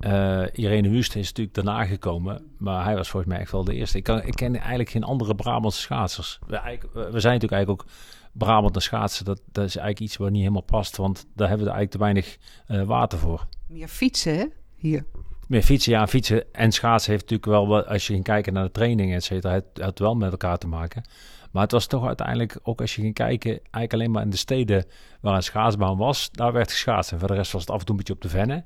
Uh, 0.00 0.64
Irene 0.64 0.88
Wust 0.88 1.16
is 1.16 1.26
natuurlijk 1.26 1.54
daarna 1.54 1.84
gekomen. 1.84 2.42
Maar 2.58 2.84
hij 2.84 2.96
was 2.96 3.08
volgens 3.08 3.32
mij 3.32 3.40
echt 3.40 3.52
wel 3.52 3.64
de 3.64 3.74
eerste. 3.74 3.96
Ik, 3.98 4.04
kan, 4.04 4.22
ik 4.22 4.34
ken 4.34 4.56
eigenlijk 4.56 4.90
geen 4.90 5.04
andere 5.04 5.34
Brabantse 5.34 5.80
schaatsers. 5.80 6.38
We, 6.46 6.56
we 6.92 7.20
zijn 7.20 7.34
natuurlijk 7.34 7.52
eigenlijk 7.52 7.70
ook 7.70 7.86
Brabant 8.32 8.74
en 8.74 8.82
schaatsen. 8.82 9.24
Dat, 9.24 9.40
dat 9.52 9.64
is 9.64 9.76
eigenlijk 9.76 10.00
iets 10.00 10.16
wat 10.16 10.30
niet 10.30 10.40
helemaal 10.40 10.62
past. 10.62 10.96
Want 10.96 11.26
daar 11.34 11.48
hebben 11.48 11.66
we 11.66 11.72
eigenlijk 11.72 11.90
te 11.90 11.98
weinig 11.98 12.38
uh, 12.68 12.88
water 12.88 13.18
voor. 13.18 13.46
Meer 13.66 13.88
fietsen, 13.88 14.36
hè? 14.36 14.44
Hier 14.76 15.04
meer 15.48 15.62
fietsen, 15.62 15.92
ja, 15.92 16.06
fietsen 16.06 16.52
en 16.52 16.72
schaatsen 16.72 17.10
heeft 17.10 17.30
natuurlijk 17.30 17.68
wel, 17.68 17.86
als 17.86 18.06
je 18.06 18.12
ging 18.12 18.24
kijken 18.24 18.52
naar 18.52 18.64
de 18.64 18.70
trainingen, 18.70 19.16
et 19.16 19.24
cetera, 19.24 19.52
het 19.52 19.64
had 19.80 19.98
wel 19.98 20.14
met 20.14 20.30
elkaar 20.30 20.58
te 20.58 20.66
maken. 20.66 21.04
Maar 21.50 21.62
het 21.62 21.72
was 21.72 21.86
toch 21.86 22.06
uiteindelijk, 22.06 22.58
ook 22.62 22.80
als 22.80 22.94
je 22.94 23.02
ging 23.02 23.14
kijken, 23.14 23.50
eigenlijk 23.50 23.92
alleen 23.92 24.10
maar 24.10 24.22
in 24.22 24.30
de 24.30 24.36
steden 24.36 24.84
waar 25.20 25.34
een 25.34 25.42
schaatsbaan 25.42 25.96
was, 25.96 26.30
daar 26.30 26.52
werd 26.52 26.70
geschaatst. 26.70 27.12
En 27.12 27.18
voor 27.18 27.28
de 27.28 27.34
rest 27.34 27.52
was 27.52 27.60
het 27.60 27.70
af 27.70 27.78
en 27.78 27.84
toe 27.84 27.90
een 27.90 28.00
beetje 28.00 28.14
op 28.14 28.22
de 28.22 28.28
vennen. 28.28 28.64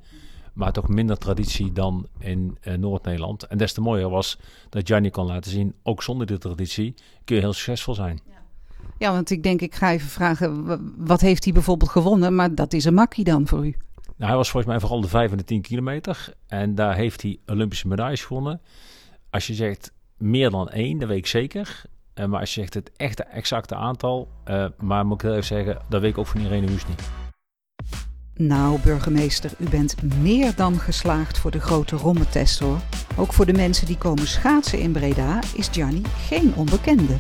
Maar 0.53 0.73
toch 0.73 0.89
minder 0.89 1.19
traditie 1.19 1.73
dan 1.73 2.07
in 2.19 2.59
uh, 2.63 2.75
Noord-Nederland. 2.75 3.47
En 3.47 3.59
des 3.59 3.73
te 3.73 3.81
mooier 3.81 4.09
was 4.09 4.39
dat 4.69 4.87
Gianni 4.87 5.11
kon 5.11 5.27
laten 5.27 5.51
zien, 5.51 5.75
ook 5.83 6.03
zonder 6.03 6.27
die 6.27 6.39
traditie 6.39 6.95
kun 7.25 7.37
je 7.37 7.43
heel 7.43 7.53
succesvol 7.53 7.95
zijn. 7.95 8.21
Ja, 8.99 9.13
want 9.13 9.31
ik 9.31 9.43
denk, 9.43 9.61
ik 9.61 9.75
ga 9.75 9.93
even 9.93 10.09
vragen, 10.09 10.81
wat 10.97 11.21
heeft 11.21 11.45
hij 11.45 11.53
bijvoorbeeld 11.53 11.91
gewonnen? 11.91 12.35
Maar 12.35 12.55
dat 12.55 12.73
is 12.73 12.85
een 12.85 12.95
makkie 12.95 13.25
dan 13.25 13.47
voor 13.47 13.67
u. 13.67 13.77
Nou, 14.17 14.31
hij 14.31 14.37
was 14.37 14.51
volgens 14.51 14.73
mij 14.73 14.81
vooral 14.81 15.01
de 15.01 15.09
5 15.09 15.31
en 15.31 15.37
de 15.37 15.45
10 15.45 15.63
kilometer. 15.63 16.35
En 16.47 16.75
daar 16.75 16.95
heeft 16.95 17.23
hij 17.23 17.39
Olympische 17.47 17.89
medailles 17.89 18.25
gewonnen. 18.25 18.61
Als 19.31 19.47
je 19.47 19.55
zegt 19.55 19.93
meer 20.17 20.51
dan 20.51 20.69
één, 20.69 20.99
dat 20.99 21.09
weet 21.09 21.19
ik 21.19 21.27
zeker. 21.27 21.85
Uh, 22.15 22.25
maar 22.25 22.41
als 22.41 22.55
je 22.55 22.61
zegt 22.61 22.75
het 22.75 22.91
echte 22.97 23.23
exacte 23.23 23.75
aantal, 23.75 24.29
uh, 24.49 24.67
maar 24.79 25.07
moet 25.07 25.17
ik 25.17 25.23
heel 25.23 25.31
even 25.31 25.45
zeggen, 25.45 25.79
dat 25.89 26.01
weet 26.01 26.11
ik 26.11 26.19
ook 26.19 26.27
van 26.27 26.41
Irene 26.41 26.67
Wust 26.67 26.89
niet. 26.89 27.03
Nou, 28.35 28.81
burgemeester, 28.81 29.51
u 29.59 29.69
bent 29.69 30.03
meer 30.03 30.55
dan 30.55 30.79
geslaagd 30.79 31.39
voor 31.39 31.51
de 31.51 31.61
grote 31.61 31.97
rommetest 31.97 32.59
hoor. 32.59 32.79
Ook 33.17 33.33
voor 33.33 33.47
de 33.47 33.53
mensen 33.53 33.87
die 33.87 33.99
komen 33.99 34.27
schaatsen 34.27 34.79
in 34.79 34.93
Breda 34.93 35.41
is 35.55 35.69
Gianni 35.69 36.03
geen 36.27 36.55
onbekende. 36.55 37.17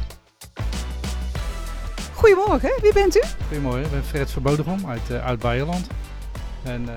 Goedemorgen, 2.14 2.70
wie 2.80 2.92
bent 2.92 3.16
u? 3.16 3.22
Goedemorgen, 3.46 3.84
ik 3.84 3.90
ben 3.90 4.04
Fred 4.04 4.30
Verbodegom 4.30 4.86
uit 4.86 5.10
uh, 5.10 5.26
Oud-Beierland. 5.26 5.86
En, 6.62 6.82
uh, 6.82 6.90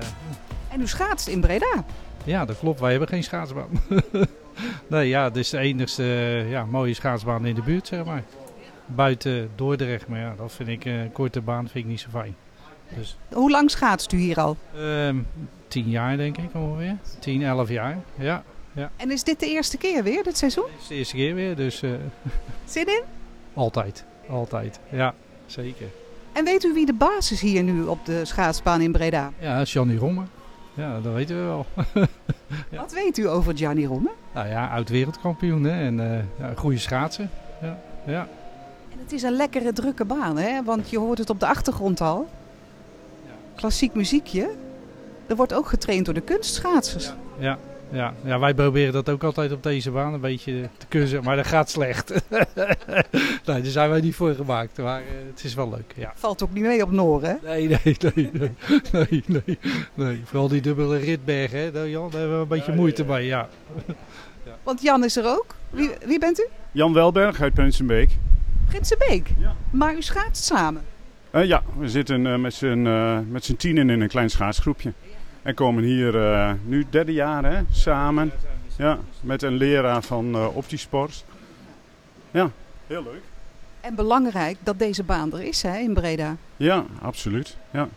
en 0.72 0.80
u 0.80 0.86
schaatst 0.86 1.28
in 1.28 1.40
Breda? 1.40 1.84
Ja, 2.24 2.44
dat 2.44 2.58
klopt. 2.58 2.80
Wij 2.80 2.90
hebben 2.90 3.08
geen 3.08 3.24
schaatsbaan. 3.24 3.68
nee, 4.86 5.08
ja, 5.08 5.30
dit 5.30 5.44
is 5.44 5.50
de 5.50 5.58
enigste 5.58 6.04
ja, 6.48 6.64
mooie 6.64 6.94
schaatsbaan 6.94 7.46
in 7.46 7.54
de 7.54 7.62
buurt, 7.62 7.86
zeg 7.86 8.04
maar. 8.04 8.22
Buiten 8.86 9.50
Dordrecht, 9.54 10.08
maar 10.08 10.20
ja, 10.20 10.34
dat 10.36 10.52
vind 10.52 10.68
ik 10.68 10.84
een 10.84 11.12
korte 11.12 11.40
baan 11.40 11.68
vind 11.68 11.84
ik 11.84 11.90
niet 11.90 12.00
zo 12.00 12.08
fijn. 12.10 12.34
Dus. 12.96 13.16
Hoe 13.32 13.50
lang 13.50 13.70
schaatst 13.70 14.12
u 14.12 14.16
hier 14.16 14.40
al? 14.40 14.56
Uh, 14.78 15.08
tien 15.68 15.90
jaar 15.90 16.16
denk 16.16 16.36
ik 16.36 16.54
ongeveer. 16.54 16.96
Tien, 17.18 17.42
elf 17.42 17.68
jaar, 17.68 17.98
ja. 18.18 18.44
ja. 18.72 18.90
En 18.96 19.10
is 19.10 19.22
dit 19.22 19.40
de 19.40 19.46
eerste 19.46 19.76
keer 19.76 20.02
weer, 20.02 20.22
dit 20.22 20.38
seizoen? 20.38 20.66
Dit 20.70 20.80
is 20.80 20.88
de 20.88 20.94
eerste 20.94 21.16
keer 21.16 21.34
weer, 21.34 21.56
dus... 21.56 21.82
Uh, 21.82 21.90
Zin 22.64 22.86
in? 22.86 23.02
Altijd, 23.54 24.04
altijd. 24.28 24.80
Ja, 24.90 25.14
zeker. 25.46 25.86
En 26.32 26.44
weet 26.44 26.64
u 26.64 26.72
wie 26.72 26.86
de 26.86 26.92
basis 26.92 27.40
hier 27.40 27.62
nu 27.62 27.82
op 27.82 28.06
de 28.06 28.24
schaatsbaan 28.24 28.80
in 28.80 28.92
Breda? 28.92 29.32
Ja, 29.38 29.64
Gianni 29.64 29.96
Romme. 29.96 30.22
Ja, 30.76 31.00
dat 31.00 31.12
weten 31.12 31.36
we 31.36 31.42
wel. 31.42 31.66
ja. 32.70 32.80
Wat 32.80 32.92
weet 32.92 33.18
u 33.18 33.28
over 33.28 33.56
Gianni 33.56 33.86
Romme? 33.86 34.10
Nou 34.34 34.48
ja, 34.48 34.68
oud-wereldkampioen 34.68 35.64
hè? 35.64 35.84
en 35.84 35.98
uh, 35.98 36.18
ja, 36.38 36.52
goede 36.56 36.78
schaatsen. 36.78 37.30
Ja, 37.62 37.78
ja. 38.06 38.28
En 38.92 38.98
het 38.98 39.12
is 39.12 39.22
een 39.22 39.36
lekkere 39.36 39.72
drukke 39.72 40.04
baan, 40.04 40.36
hè? 40.36 40.62
want 40.62 40.90
je 40.90 40.98
hoort 40.98 41.18
het 41.18 41.30
op 41.30 41.40
de 41.40 41.46
achtergrond 41.46 42.00
al. 42.00 42.28
Klassiek 43.54 43.94
muziekje. 43.94 44.50
Er 45.26 45.36
wordt 45.36 45.54
ook 45.54 45.68
getraind 45.68 46.04
door 46.04 46.14
de 46.14 46.20
kunstschaatsers. 46.20 47.12
Ja, 47.38 47.58
ja 47.90 48.14
ja, 48.24 48.38
wij 48.38 48.54
proberen 48.54 48.92
dat 48.92 49.08
ook 49.08 49.24
altijd 49.24 49.52
op 49.52 49.62
deze 49.62 49.90
baan 49.90 50.14
een 50.14 50.20
beetje 50.20 50.68
te 50.78 50.86
kussen, 50.86 51.22
maar 51.22 51.36
dat 51.36 51.46
gaat 51.46 51.70
slecht. 51.70 52.12
nee, 53.44 53.44
daar 53.44 53.64
zijn 53.64 53.90
wij 53.90 54.00
niet 54.00 54.14
voor 54.14 54.34
gemaakt, 54.34 54.78
maar 54.78 55.00
uh, 55.00 55.06
het 55.30 55.44
is 55.44 55.54
wel 55.54 55.70
leuk. 55.70 55.92
Ja. 55.96 56.12
Valt 56.14 56.42
ook 56.42 56.52
niet 56.52 56.64
mee 56.64 56.82
op 56.82 56.90
Noor, 56.90 57.22
hè? 57.22 57.34
Nee, 57.42 57.68
nee, 57.68 57.96
nee, 58.14 58.30
nee, 58.32 58.52
nee, 58.92 59.24
nee, 59.26 59.58
nee. 59.94 60.20
Vooral 60.24 60.48
die 60.48 60.60
dubbele 60.60 60.98
ritberg, 60.98 61.50
hè, 61.50 61.70
daar, 61.70 61.88
Jan, 61.88 62.10
daar 62.10 62.20
hebben 62.20 62.36
we 62.36 62.42
een 62.42 62.48
beetje 62.48 62.72
ja, 62.72 62.78
moeite 62.78 63.02
ja, 63.02 63.12
mee, 63.12 63.26
ja. 63.26 63.48
ja. 64.44 64.56
Want 64.62 64.82
Jan 64.82 65.04
is 65.04 65.16
er 65.16 65.26
ook. 65.26 65.54
Wie, 65.70 65.90
wie 66.06 66.18
bent 66.18 66.38
u? 66.38 66.46
Jan 66.72 66.92
Welberg 66.92 67.40
uit 67.40 67.54
Prinsenbeek. 67.54 68.10
Prinsenbeek? 68.68 69.28
Ja. 69.38 69.54
Maar 69.70 69.94
u 69.94 70.02
schaatst 70.02 70.44
samen? 70.44 70.82
Uh, 71.32 71.44
ja, 71.44 71.62
we 71.78 71.88
zitten 71.88 72.24
uh, 72.24 73.18
met 73.28 73.44
z'n 73.44 73.56
tienen 73.56 73.90
in 73.90 74.00
een 74.00 74.08
klein 74.08 74.30
schaatsgroepje. 74.30 74.92
En 75.46 75.54
komen 75.54 75.82
hier 75.82 76.14
uh, 76.14 76.52
nu 76.64 76.86
derde 76.90 77.12
jaar 77.12 77.44
hè, 77.44 77.62
samen. 77.70 78.32
Ja, 78.78 78.98
met 79.20 79.42
een 79.42 79.56
leraar 79.56 80.02
van 80.02 80.36
uh, 80.36 80.56
Optisport. 80.56 81.24
Ja, 82.30 82.50
heel 82.86 83.02
leuk. 83.02 83.22
En 83.80 83.94
belangrijk 83.94 84.56
dat 84.62 84.78
deze 84.78 85.02
baan 85.02 85.32
er 85.32 85.42
is 85.42 85.62
hè, 85.62 85.78
in 85.78 85.94
Breda. 85.94 86.36
Ja, 86.56 86.84
absoluut. 87.02 87.56
Ja. 87.70 87.88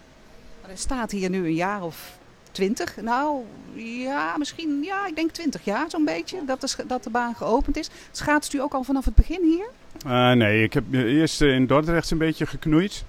Maar 0.62 0.70
er 0.70 0.78
staat 0.78 1.12
hier 1.12 1.30
nu 1.30 1.46
een 1.46 1.54
jaar 1.54 1.84
of 1.84 2.18
20, 2.52 3.02
nou 3.02 3.42
ja, 4.04 4.38
misschien, 4.38 4.84
ja, 4.84 5.08
ik 5.08 5.16
denk 5.16 5.32
20 5.32 5.66
jaar 5.66 5.90
zo'n 5.90 6.06
beetje 6.06 6.46
dat 6.46 6.62
de, 6.62 6.84
dat 6.88 7.04
de 7.04 7.10
baan 7.10 7.36
geopend 7.36 7.78
is. 7.78 7.90
Schaatst 8.12 8.54
u 8.54 8.62
ook 8.62 8.74
al 8.74 8.84
vanaf 8.84 9.06
het 9.06 9.16
begin 9.16 9.44
hier? 9.44 9.70
Uh, 10.06 10.32
nee, 10.32 10.64
ik 10.64 10.74
heb 10.74 10.84
eerst 10.94 11.42
in 11.42 11.68
Dordrecht 11.68 12.12
een 12.12 12.18
beetje 12.18 12.46
geknoeid. 12.46 13.04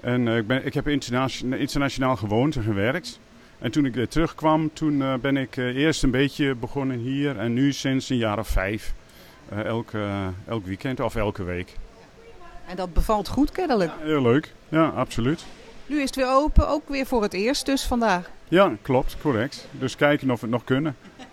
En 0.00 0.26
uh, 0.26 0.36
ik, 0.36 0.46
ben, 0.46 0.66
ik 0.66 0.74
heb 0.74 0.88
internationaal 0.88 2.16
gewoond 2.16 2.56
en 2.56 2.62
gewerkt. 2.62 3.20
En 3.58 3.70
toen 3.70 3.84
ik 3.84 3.94
weer 3.94 4.08
terugkwam, 4.08 4.70
toen 4.72 5.00
uh, 5.00 5.14
ben 5.14 5.36
ik 5.36 5.56
eerst 5.56 6.02
een 6.02 6.10
beetje 6.10 6.54
begonnen 6.54 6.98
hier. 6.98 7.38
En 7.38 7.52
nu 7.52 7.72
sinds 7.72 8.08
een 8.08 8.16
jaar 8.16 8.38
of 8.38 8.48
vijf, 8.48 8.94
elk, 9.64 9.90
elk 10.48 10.66
weekend 10.66 11.00
of 11.00 11.14
elke 11.14 11.44
week. 11.44 11.76
En 12.66 12.76
dat 12.76 12.92
bevalt 12.92 13.28
goed 13.28 13.50
kennelijk? 13.50 13.92
Ja, 13.98 14.06
heel 14.06 14.22
leuk, 14.22 14.52
ja, 14.68 14.86
absoluut. 14.86 15.44
Nu 15.86 15.96
is 15.96 16.06
het 16.06 16.16
weer 16.16 16.30
open, 16.30 16.68
ook 16.68 16.88
weer 16.88 17.06
voor 17.06 17.22
het 17.22 17.32
eerst 17.32 17.66
dus 17.66 17.84
vandaag. 17.84 18.30
Ja, 18.48 18.72
klopt, 18.82 19.16
correct. 19.20 19.68
Dus 19.70 19.96
kijken 19.96 20.30
of 20.30 20.40
we 20.40 20.46
het 20.46 20.54
nog 20.54 20.64
kunnen. 20.64 20.96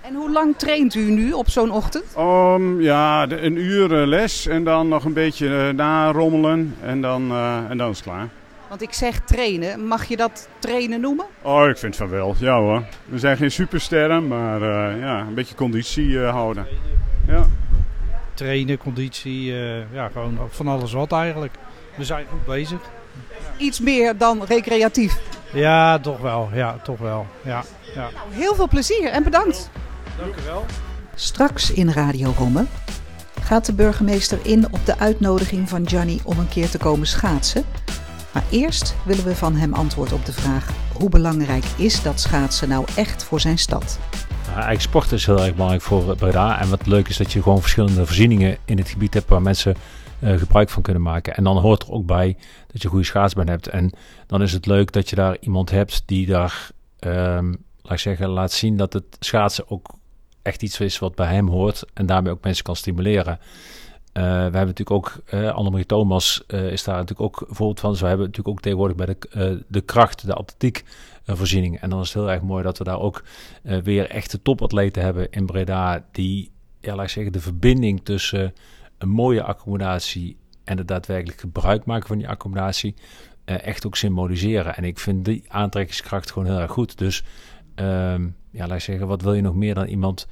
En 0.00 0.14
hoe 0.14 0.30
lang 0.30 0.56
traint 0.56 0.94
u 0.94 1.10
nu 1.10 1.32
op 1.32 1.48
zo'n 1.48 1.70
ochtend? 1.70 2.04
Um, 2.18 2.80
ja, 2.80 3.30
een 3.30 3.56
uur 3.56 3.88
les 3.88 4.46
en 4.46 4.64
dan 4.64 4.88
nog 4.88 5.04
een 5.04 5.12
beetje 5.12 5.46
uh, 5.46 5.68
narommelen 5.68 6.76
en 6.82 7.00
dan, 7.00 7.30
uh, 7.30 7.70
en 7.70 7.78
dan 7.78 7.90
is 7.90 7.96
het 7.96 8.06
klaar. 8.06 8.28
Want 8.70 8.82
ik 8.82 8.92
zeg 8.92 9.20
trainen, 9.20 9.86
mag 9.86 10.04
je 10.04 10.16
dat 10.16 10.48
trainen 10.58 11.00
noemen? 11.00 11.26
Oh, 11.42 11.68
ik 11.68 11.76
vind 11.76 11.96
van 11.96 12.08
wel, 12.08 12.34
ja 12.38 12.58
hoor. 12.58 12.82
We 13.04 13.18
zijn 13.18 13.36
geen 13.36 13.50
supersterren, 13.50 14.28
maar 14.28 14.60
uh, 14.60 15.00
ja, 15.00 15.20
een 15.20 15.34
beetje 15.34 15.54
conditie 15.54 16.18
houden. 16.18 16.66
Ja. 17.26 17.46
Trainen, 18.34 18.78
conditie, 18.78 19.52
ja, 19.92 20.08
gewoon 20.12 20.38
van 20.48 20.68
alles 20.68 20.92
wat 20.92 21.12
eigenlijk. 21.12 21.54
We 21.96 22.04
zijn 22.04 22.26
goed 22.30 22.44
bezig 22.44 22.80
iets 23.60 23.80
meer 23.80 24.16
dan 24.16 24.44
recreatief. 24.44 25.18
Ja, 25.52 25.98
toch 25.98 26.20
wel. 26.20 26.48
Ja, 26.52 26.76
toch 26.82 26.98
wel. 26.98 27.26
Ja, 27.42 27.62
ja. 27.94 28.00
Nou, 28.00 28.12
heel 28.30 28.54
veel 28.54 28.68
plezier 28.68 29.08
en 29.08 29.22
bedankt. 29.22 29.70
Dank 30.18 30.34
u 30.36 30.42
wel. 30.44 30.64
Straks 31.14 31.72
in 31.72 31.90
Radio 31.90 32.32
Romme 32.36 32.64
gaat 33.42 33.66
de 33.66 33.72
burgemeester 33.72 34.38
in 34.42 34.66
op 34.70 34.86
de 34.86 34.98
uitnodiging 34.98 35.68
van 35.68 35.88
Gianni 35.88 36.20
om 36.24 36.38
een 36.38 36.48
keer 36.48 36.70
te 36.70 36.78
komen 36.78 37.06
schaatsen. 37.06 37.64
Maar 38.32 38.44
eerst 38.50 38.96
willen 39.04 39.24
we 39.24 39.36
van 39.36 39.54
hem 39.54 39.74
antwoord 39.74 40.12
op 40.12 40.24
de 40.24 40.32
vraag: 40.32 40.70
hoe 40.92 41.08
belangrijk 41.08 41.64
is 41.76 42.02
dat 42.02 42.20
schaatsen 42.20 42.68
nou 42.68 42.86
echt 42.96 43.24
voor 43.24 43.40
zijn 43.40 43.58
stad? 43.58 43.98
Nou, 44.42 44.52
eigenlijk 44.52 44.80
sport 44.80 45.12
is 45.12 45.26
heel 45.26 45.40
erg 45.40 45.52
belangrijk 45.52 45.82
voor 45.82 46.16
Breda. 46.16 46.60
En 46.60 46.70
wat 46.70 46.86
leuk 46.86 47.08
is 47.08 47.16
dat 47.16 47.32
je 47.32 47.42
gewoon 47.42 47.60
verschillende 47.60 48.06
voorzieningen 48.06 48.56
in 48.64 48.78
het 48.78 48.88
gebied 48.88 49.14
hebt 49.14 49.28
waar 49.28 49.42
mensen 49.42 49.76
uh, 50.20 50.38
gebruik 50.38 50.68
van 50.68 50.82
kunnen 50.82 51.02
maken. 51.02 51.34
En 51.34 51.44
dan 51.44 51.56
hoort 51.56 51.82
er 51.82 51.90
ook 51.90 52.06
bij 52.06 52.36
dat 52.72 52.82
je 52.82 52.88
goede 52.88 53.04
schaatsbaan 53.04 53.48
hebt. 53.48 53.68
En 53.68 53.90
dan 54.26 54.42
is 54.42 54.52
het 54.52 54.66
leuk 54.66 54.92
dat 54.92 55.10
je 55.10 55.16
daar 55.16 55.36
iemand 55.40 55.70
hebt 55.70 56.02
die 56.06 56.26
daar, 56.26 56.70
um, 57.00 57.64
laat 57.82 58.00
zeggen, 58.00 58.28
laat 58.28 58.52
zien 58.52 58.76
dat 58.76 58.92
het 58.92 59.04
schaatsen 59.18 59.70
ook 59.70 59.88
echt 60.42 60.62
iets 60.62 60.80
is 60.80 60.98
wat 60.98 61.14
bij 61.14 61.34
hem 61.34 61.48
hoort. 61.48 61.84
En 61.94 62.06
daarmee 62.06 62.32
ook 62.32 62.44
mensen 62.44 62.64
kan 62.64 62.76
stimuleren. 62.76 63.38
Uh, 64.12 64.22
we 64.22 64.30
hebben 64.30 64.66
natuurlijk 64.66 64.90
ook, 64.90 65.22
uh, 65.34 65.50
Annemarie 65.50 65.86
Thomas 65.86 66.44
uh, 66.48 66.72
is 66.72 66.84
daar 66.84 66.96
natuurlijk 66.96 67.20
ook 67.20 67.46
voorbeeld 67.48 67.80
van. 67.80 67.96
Ze 67.96 68.06
hebben 68.06 68.26
natuurlijk 68.26 68.56
ook 68.56 68.62
tegenwoordig 68.62 68.96
bij 68.96 69.06
de, 69.06 69.64
de 69.68 69.80
kracht, 69.80 70.26
de 70.26 70.34
atletiek 70.34 70.84
voorziening. 71.24 71.80
En 71.80 71.90
dan 71.90 72.00
is 72.00 72.06
het 72.06 72.22
heel 72.22 72.30
erg 72.30 72.42
mooi 72.42 72.62
dat 72.62 72.78
we 72.78 72.84
daar 72.84 73.00
ook 73.00 73.24
weer 73.62 74.10
echte 74.10 74.42
topatleten 74.42 75.02
hebben 75.02 75.30
in 75.30 75.46
Breda. 75.46 76.04
Die, 76.12 76.50
ja, 76.80 76.94
laat 76.94 77.10
zeggen, 77.10 77.32
de 77.32 77.40
verbinding 77.40 78.04
tussen 78.04 78.54
een 78.98 79.08
mooie 79.08 79.42
accommodatie 79.42 80.36
en 80.64 80.78
het 80.78 80.88
daadwerkelijk 80.88 81.40
gebruik 81.40 81.84
maken 81.84 82.06
van 82.06 82.18
die 82.18 82.28
accommodatie 82.28 82.94
echt 83.44 83.86
ook 83.86 83.96
symboliseren. 83.96 84.76
En 84.76 84.84
ik 84.84 84.98
vind 84.98 85.24
die 85.24 85.44
aantrekkingskracht 85.48 86.30
gewoon 86.30 86.48
heel 86.48 86.60
erg 86.60 86.72
goed. 86.72 86.98
Dus 86.98 87.24
um, 87.76 88.36
ja, 88.50 88.66
laat 88.66 88.82
zeggen, 88.82 89.06
wat 89.06 89.22
wil 89.22 89.34
je 89.34 89.42
nog 89.42 89.54
meer 89.54 89.74
dan 89.74 89.86
iemand 89.86 90.26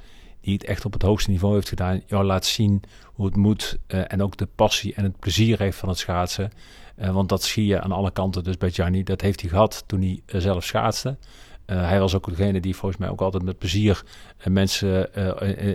die 0.49 0.57
het 0.57 0.67
echt 0.67 0.85
op 0.85 0.93
het 0.93 1.01
hoogste 1.01 1.29
niveau 1.29 1.53
heeft 1.53 1.69
gedaan, 1.69 2.01
jou 2.07 2.23
laat 2.23 2.45
zien 2.45 2.81
hoe 3.05 3.25
het 3.25 3.35
moet 3.35 3.77
uh, 3.87 4.01
en 4.07 4.23
ook 4.23 4.37
de 4.37 4.47
passie 4.55 4.93
en 4.93 5.03
het 5.03 5.19
plezier 5.19 5.59
heeft 5.59 5.77
van 5.77 5.89
het 5.89 5.97
schaatsen. 5.97 6.51
Uh, 6.97 7.09
want 7.09 7.29
dat 7.29 7.43
zie 7.43 7.65
je 7.65 7.81
aan 7.81 7.91
alle 7.91 8.11
kanten. 8.11 8.43
Dus 8.43 8.57
bij 8.57 8.71
Gianni, 8.71 9.03
dat 9.03 9.21
heeft 9.21 9.41
hij 9.41 9.49
gehad 9.49 9.83
toen 9.87 10.01
hij 10.01 10.21
zelf 10.25 10.63
schaatste. 10.63 11.17
Hij 11.65 11.99
was 11.99 12.15
ook 12.15 12.29
degene 12.29 12.59
die 12.59 12.75
volgens 12.75 13.01
mij 13.01 13.09
ook 13.09 13.21
altijd 13.21 13.43
met 13.43 13.57
plezier 13.57 14.03
mensen 14.43 15.13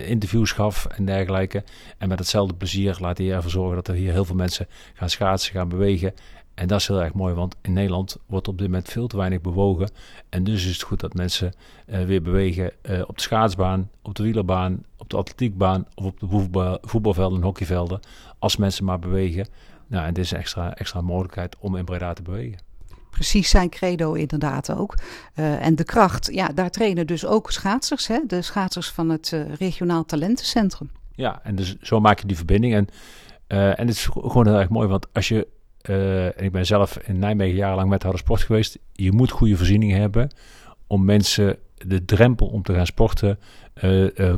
interviews 0.06 0.52
gaf 0.52 0.86
en 0.86 1.04
dergelijke. 1.04 1.64
En 1.98 2.08
met 2.08 2.18
hetzelfde 2.18 2.54
plezier 2.54 2.96
laat 3.00 3.18
hij 3.18 3.32
ervoor 3.32 3.50
zorgen 3.50 3.74
dat 3.74 3.88
er 3.88 3.94
hier 3.94 4.12
heel 4.12 4.24
veel 4.24 4.34
mensen 4.34 4.66
gaan 4.94 5.10
schaatsen, 5.10 5.52
gaan 5.52 5.68
bewegen. 5.68 6.14
En 6.54 6.66
dat 6.66 6.80
is 6.80 6.88
heel 6.88 7.02
erg 7.02 7.12
mooi, 7.12 7.34
want 7.34 7.56
in 7.62 7.72
Nederland 7.72 8.16
wordt 8.26 8.48
op 8.48 8.58
dit 8.58 8.66
moment 8.66 8.88
veel 8.88 9.06
te 9.06 9.16
weinig 9.16 9.40
bewogen. 9.40 9.90
En 10.28 10.44
dus 10.44 10.64
is 10.66 10.72
het 10.72 10.82
goed 10.82 11.00
dat 11.00 11.14
mensen 11.14 11.52
weer 11.86 12.22
bewegen 12.22 12.72
op 13.06 13.16
de 13.16 13.22
schaatsbaan, 13.22 13.90
op 14.02 14.14
de 14.14 14.22
wielerbaan, 14.22 14.84
op 14.96 15.10
de 15.10 15.16
atletiekbaan 15.16 15.86
of 15.94 16.04
op 16.04 16.20
de 16.20 16.26
voetbal, 16.28 16.78
voetbalvelden 16.82 17.38
en 17.38 17.44
hockeyvelden. 17.44 18.00
Als 18.38 18.56
mensen 18.56 18.84
maar 18.84 18.98
bewegen. 18.98 19.46
Nou, 19.86 20.06
en 20.06 20.14
dit 20.14 20.24
is 20.24 20.30
een 20.30 20.38
extra, 20.38 20.74
extra 20.74 21.00
mogelijkheid 21.00 21.56
om 21.58 21.76
in 21.76 21.84
Breda 21.84 22.12
te 22.12 22.22
bewegen 22.22 22.58
precies 23.14 23.50
zijn 23.50 23.68
credo 23.68 24.12
inderdaad 24.12 24.72
ook. 24.72 24.94
Uh, 25.34 25.66
en 25.66 25.74
de 25.76 25.84
kracht, 25.84 26.28
ja, 26.32 26.48
daar 26.48 26.70
trainen 26.70 27.06
dus 27.06 27.26
ook 27.26 27.50
schaatsers, 27.50 28.06
hè? 28.06 28.18
de 28.26 28.42
schaatsers 28.42 28.90
van 28.90 29.08
het 29.08 29.30
uh, 29.34 29.54
regionaal 29.54 30.04
talentencentrum. 30.04 30.90
Ja, 31.14 31.40
en 31.42 31.54
dus 31.54 31.76
zo 31.80 32.00
maak 32.00 32.20
je 32.20 32.26
die 32.26 32.36
verbinding. 32.36 32.74
En, 32.74 32.88
uh, 33.48 33.78
en 33.78 33.86
het 33.86 33.96
is 33.96 34.06
gewoon 34.06 34.46
heel 34.46 34.58
erg 34.58 34.68
mooi, 34.68 34.88
want 34.88 35.06
als 35.12 35.28
je, 35.28 35.46
en 35.88 36.44
ik 36.44 36.52
ben 36.52 36.66
zelf 36.66 36.98
in 36.98 37.18
Nijmegen 37.18 37.56
jarenlang 37.56 37.88
met 37.88 38.02
harde 38.02 38.18
sport 38.18 38.42
geweest, 38.42 38.78
je 38.92 39.12
moet 39.12 39.30
goede 39.30 39.56
voorzieningen 39.56 40.00
hebben 40.00 40.30
om 40.86 41.04
mensen 41.04 41.58
de 41.74 42.04
drempel 42.04 42.46
om 42.46 42.62
te 42.62 42.74
gaan 42.74 42.86
sporten 42.86 43.38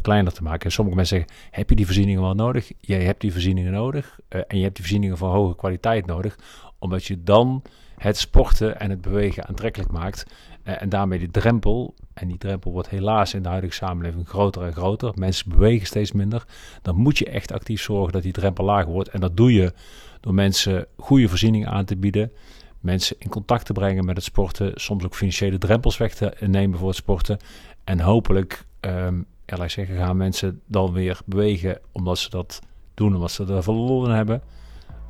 kleiner 0.03 0.33
te 0.33 0.43
maken. 0.43 0.65
En 0.65 0.73
sommige 0.73 0.97
mensen 0.97 1.17
zeggen, 1.17 1.37
heb 1.51 1.71
je 1.71 1.77
die 1.77 1.85
voorzieningen 1.85 2.23
wel 2.23 2.35
nodig? 2.35 2.73
Jij 2.79 3.03
hebt 3.03 3.21
die 3.21 3.33
voorzieningen 3.33 3.73
nodig 3.73 4.19
en 4.29 4.57
je 4.57 4.63
hebt 4.63 4.75
die 4.75 4.85
voorzieningen 4.85 5.17
van 5.17 5.31
hoge 5.31 5.57
kwaliteit 5.57 6.07
nodig, 6.07 6.39
omdat 6.79 7.05
je 7.05 7.23
dan 7.23 7.63
het 7.97 8.17
sporten 8.17 8.81
en 8.81 8.91
het 8.91 9.01
bewegen 9.01 9.47
aantrekkelijk 9.47 9.91
maakt. 9.91 10.27
Uh, 10.67 10.83
en 10.83 10.89
daarmee 10.89 11.19
die 11.19 11.31
drempel, 11.31 11.95
en 12.15 12.29
die 12.29 12.39
drempel 12.39 12.73
wordt 12.73 12.89
helaas 12.89 13.35
in 13.35 13.43
de 13.43 13.49
huidige 13.49 13.75
samenleving 13.75 14.29
groter 14.29 14.63
en 14.63 14.73
groter. 14.73 15.13
Mensen 15.15 15.51
bewegen 15.51 15.87
steeds 15.87 16.13
minder. 16.13 16.45
Dan 16.83 16.97
moet 16.97 17.19
je 17.19 17.31
echt 17.31 17.53
actief 17.53 17.83
zorgen 17.83 18.13
dat 18.13 18.23
die 18.23 18.33
drempel 18.33 18.65
lager 18.65 18.93
wordt. 18.93 19.09
En 19.09 19.21
dat 19.21 19.37
doe 19.37 19.53
je 19.53 19.73
door 20.21 20.35
mensen 20.35 20.87
goede 20.97 21.29
voorzieningen 21.29 21.69
aan 21.69 21.85
te 21.85 21.97
bieden. 21.97 22.33
Mensen 22.81 23.17
in 23.19 23.29
contact 23.29 23.67
te 23.67 23.73
brengen 23.73 24.05
met 24.05 24.17
het 24.17 24.25
sporten. 24.25 24.73
Soms 24.75 25.05
ook 25.05 25.15
financiële 25.15 25.59
drempels 25.59 25.97
weg 25.97 26.15
te 26.15 26.35
nemen 26.47 26.79
voor 26.79 26.89
het 26.89 26.97
sporten. 26.97 27.39
En 27.85 28.01
hopelijk, 28.01 28.67
um, 28.81 29.27
ja, 29.47 29.63
ik 29.63 29.71
zeggen, 29.71 29.97
gaan 29.97 30.17
mensen 30.17 30.61
dan 30.67 30.93
weer 30.93 31.21
bewegen 31.25 31.79
omdat 31.93 32.19
ze 32.19 32.31
dat 32.31 32.61
doen, 32.95 33.15
omdat 33.15 33.31
ze 33.31 33.45
er 33.47 33.63
verloren 33.63 34.15
hebben 34.15 34.43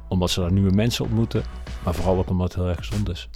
omdat 0.09 0.31
ze 0.31 0.41
daar 0.41 0.53
nieuwe 0.53 0.75
mensen 0.75 1.05
ontmoeten, 1.05 1.43
maar 1.85 1.95
vooral 1.95 2.19
ook 2.19 2.31
omdat 2.31 2.47
het 2.47 2.57
heel 2.57 2.69
erg 2.69 2.79
gezond 2.79 3.09
is. 3.09 3.29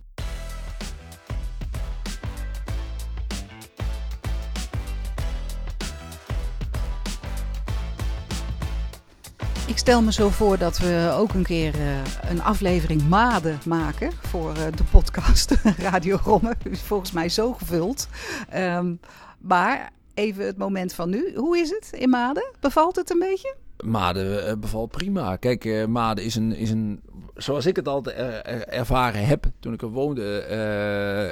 Ik 9.71 9.79
stel 9.79 10.03
me 10.03 10.13
zo 10.13 10.29
voor 10.29 10.59
dat 10.59 10.79
we 10.79 11.15
ook 11.17 11.35
een 11.35 11.43
keer 11.43 11.75
uh, 11.75 11.99
een 12.29 12.43
aflevering 12.43 13.09
Maden 13.09 13.59
maken 13.67 14.13
voor 14.21 14.57
uh, 14.57 14.63
de 14.77 14.85
podcast 14.91 15.55
Radio 15.91 16.19
Romme. 16.25 16.57
Is 16.71 16.81
volgens 16.81 17.13
mij 17.13 17.29
zo 17.29 17.53
gevuld. 17.53 18.09
Um, 18.55 19.01
maar 19.39 19.91
even 20.15 20.47
het 20.47 20.57
moment 20.57 20.93
van 20.93 21.11
nu. 21.11 21.33
Hoe 21.35 21.59
is 21.59 21.71
het 21.71 21.91
in 21.93 22.09
Maden? 22.09 22.53
Bevalt 22.61 22.97
het 22.97 23.11
een 23.11 23.19
beetje? 23.19 23.55
Maden 23.85 24.49
uh, 24.49 24.53
bevalt 24.57 24.91
prima. 24.91 25.37
Kijk, 25.37 25.87
Maden 25.89 26.25
is 26.25 26.35
een, 26.35 26.55
is 26.57 26.71
een, 26.71 27.01
zoals 27.35 27.67
ik 27.67 27.77
het 27.77 27.89
altijd 27.89 28.17
er, 28.17 28.69
ervaren 28.69 29.27
heb 29.27 29.47
toen 29.61 29.73
ik 29.73 29.83
er 29.83 29.91
woonde, 29.91 30.47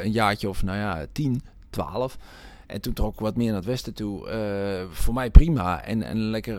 een 0.02 0.12
jaartje 0.12 0.48
of 0.48 0.62
nou 0.62 0.78
ja, 0.78 1.06
10, 1.12 1.42
12. 1.70 2.16
En 2.68 2.80
toen 2.80 2.92
trok 2.92 3.12
ik 3.12 3.20
wat 3.20 3.36
meer 3.36 3.46
naar 3.46 3.56
het 3.56 3.64
westen 3.64 3.94
toe. 3.94 4.28
voor 4.90 5.14
mij 5.14 5.30
prima. 5.30 5.84
En, 5.84 6.02
en 6.02 6.18
lekker 6.18 6.56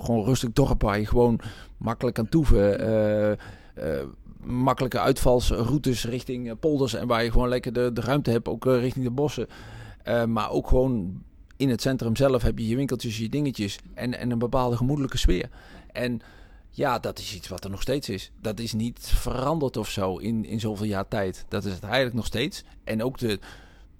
gewoon 0.00 0.24
rustig 0.24 0.52
dorp 0.52 0.82
waar 0.82 0.98
je 0.98 1.06
gewoon 1.06 1.40
makkelijk 1.76 2.16
kan 2.16 2.28
toeven. 2.28 3.38
makkelijke 4.44 5.00
uitvalsroutes 5.00 6.04
richting 6.04 6.58
polders. 6.60 6.94
En 6.94 7.06
waar 7.06 7.24
je 7.24 7.30
gewoon 7.32 7.48
lekker 7.48 7.72
de, 7.72 7.92
de 7.92 8.00
ruimte 8.00 8.30
hebt, 8.30 8.48
ook 8.48 8.64
richting 8.64 9.04
de 9.04 9.10
bossen. 9.10 9.46
maar 10.26 10.50
ook 10.50 10.68
gewoon 10.68 11.22
in 11.60 11.68
het 11.68 11.80
centrum 11.80 12.16
zelf 12.16 12.42
heb 12.42 12.58
je 12.58 12.68
je 12.68 12.76
winkeltjes, 12.76 13.18
je 13.18 13.28
dingetjes 13.28 13.78
en, 13.94 14.18
en 14.18 14.30
een 14.30 14.38
bepaalde 14.38 14.76
gemoedelijke 14.76 15.18
sfeer. 15.18 15.48
En 15.92 16.20
ja, 16.70 16.98
dat 16.98 17.18
is 17.18 17.34
iets 17.34 17.48
wat 17.48 17.64
er 17.64 17.70
nog 17.70 17.82
steeds 17.82 18.08
is. 18.08 18.32
Dat 18.40 18.60
is 18.60 18.72
niet 18.72 18.98
veranderd 19.00 19.76
of 19.76 19.88
zo 19.88 20.16
in, 20.16 20.44
in 20.44 20.60
zoveel 20.60 20.86
jaar 20.86 21.08
tijd. 21.08 21.44
Dat 21.48 21.64
is 21.64 21.72
het 21.72 21.82
eigenlijk 21.82 22.14
nog 22.14 22.26
steeds. 22.26 22.64
En 22.84 23.02
ook 23.02 23.18
de, 23.18 23.38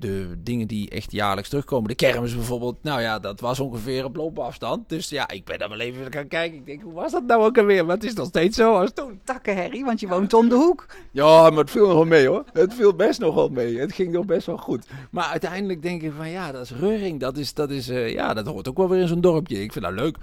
de 0.00 0.34
dingen 0.38 0.66
die 0.66 0.90
echt 0.90 1.12
jaarlijks 1.12 1.48
terugkomen. 1.48 1.88
De 1.88 1.94
kermis 1.94 2.34
bijvoorbeeld. 2.34 2.82
Nou 2.82 3.00
ja, 3.00 3.18
dat 3.18 3.40
was 3.40 3.60
ongeveer 3.60 4.04
op 4.04 4.16
loopafstand. 4.16 4.88
Dus 4.88 5.08
ja, 5.08 5.28
ik 5.28 5.44
ben 5.44 5.58
daar 5.58 5.68
wel 5.68 5.80
even 5.80 6.12
gaan 6.12 6.28
kijken. 6.28 6.58
Ik 6.58 6.66
denk, 6.66 6.82
hoe 6.82 6.92
was 6.92 7.12
dat 7.12 7.26
nou 7.26 7.42
ook 7.42 7.58
alweer? 7.58 7.86
Maar 7.86 7.94
het 7.94 8.04
is 8.04 8.14
nog 8.14 8.26
steeds 8.26 8.56
zo 8.56 8.74
als 8.74 8.90
toen. 8.94 9.20
Takken, 9.24 9.56
Harry, 9.56 9.84
want 9.84 10.00
je 10.00 10.08
woont 10.08 10.34
om 10.34 10.48
de 10.48 10.54
hoek. 10.54 10.86
Ja, 11.10 11.50
maar 11.50 11.58
het 11.58 11.70
viel 11.70 11.86
nog 11.86 11.94
wel 11.94 12.04
mee 12.04 12.26
hoor. 12.26 12.44
Het 12.52 12.74
viel 12.74 12.94
best 12.94 13.20
nog 13.20 13.34
wel 13.34 13.48
mee. 13.48 13.78
Het 13.78 13.92
ging 13.92 14.12
nog 14.12 14.24
best 14.24 14.46
wel 14.46 14.56
goed. 14.56 14.86
Maar 15.10 15.24
uiteindelijk 15.24 15.82
denk 15.82 16.02
ik 16.02 16.12
van 16.16 16.30
ja, 16.30 16.52
dat 16.52 16.62
is 16.62 16.72
reuring. 16.72 17.20
Dat, 17.20 17.36
is, 17.36 17.54
dat, 17.54 17.70
is, 17.70 17.88
uh, 17.88 18.12
ja, 18.12 18.34
dat 18.34 18.46
hoort 18.46 18.68
ook 18.68 18.76
wel 18.76 18.88
weer 18.88 19.00
in 19.00 19.08
zo'n 19.08 19.20
dorpje. 19.20 19.62
Ik 19.62 19.72
vind 19.72 19.84
dat 19.84 19.94
leuk. 19.94 20.16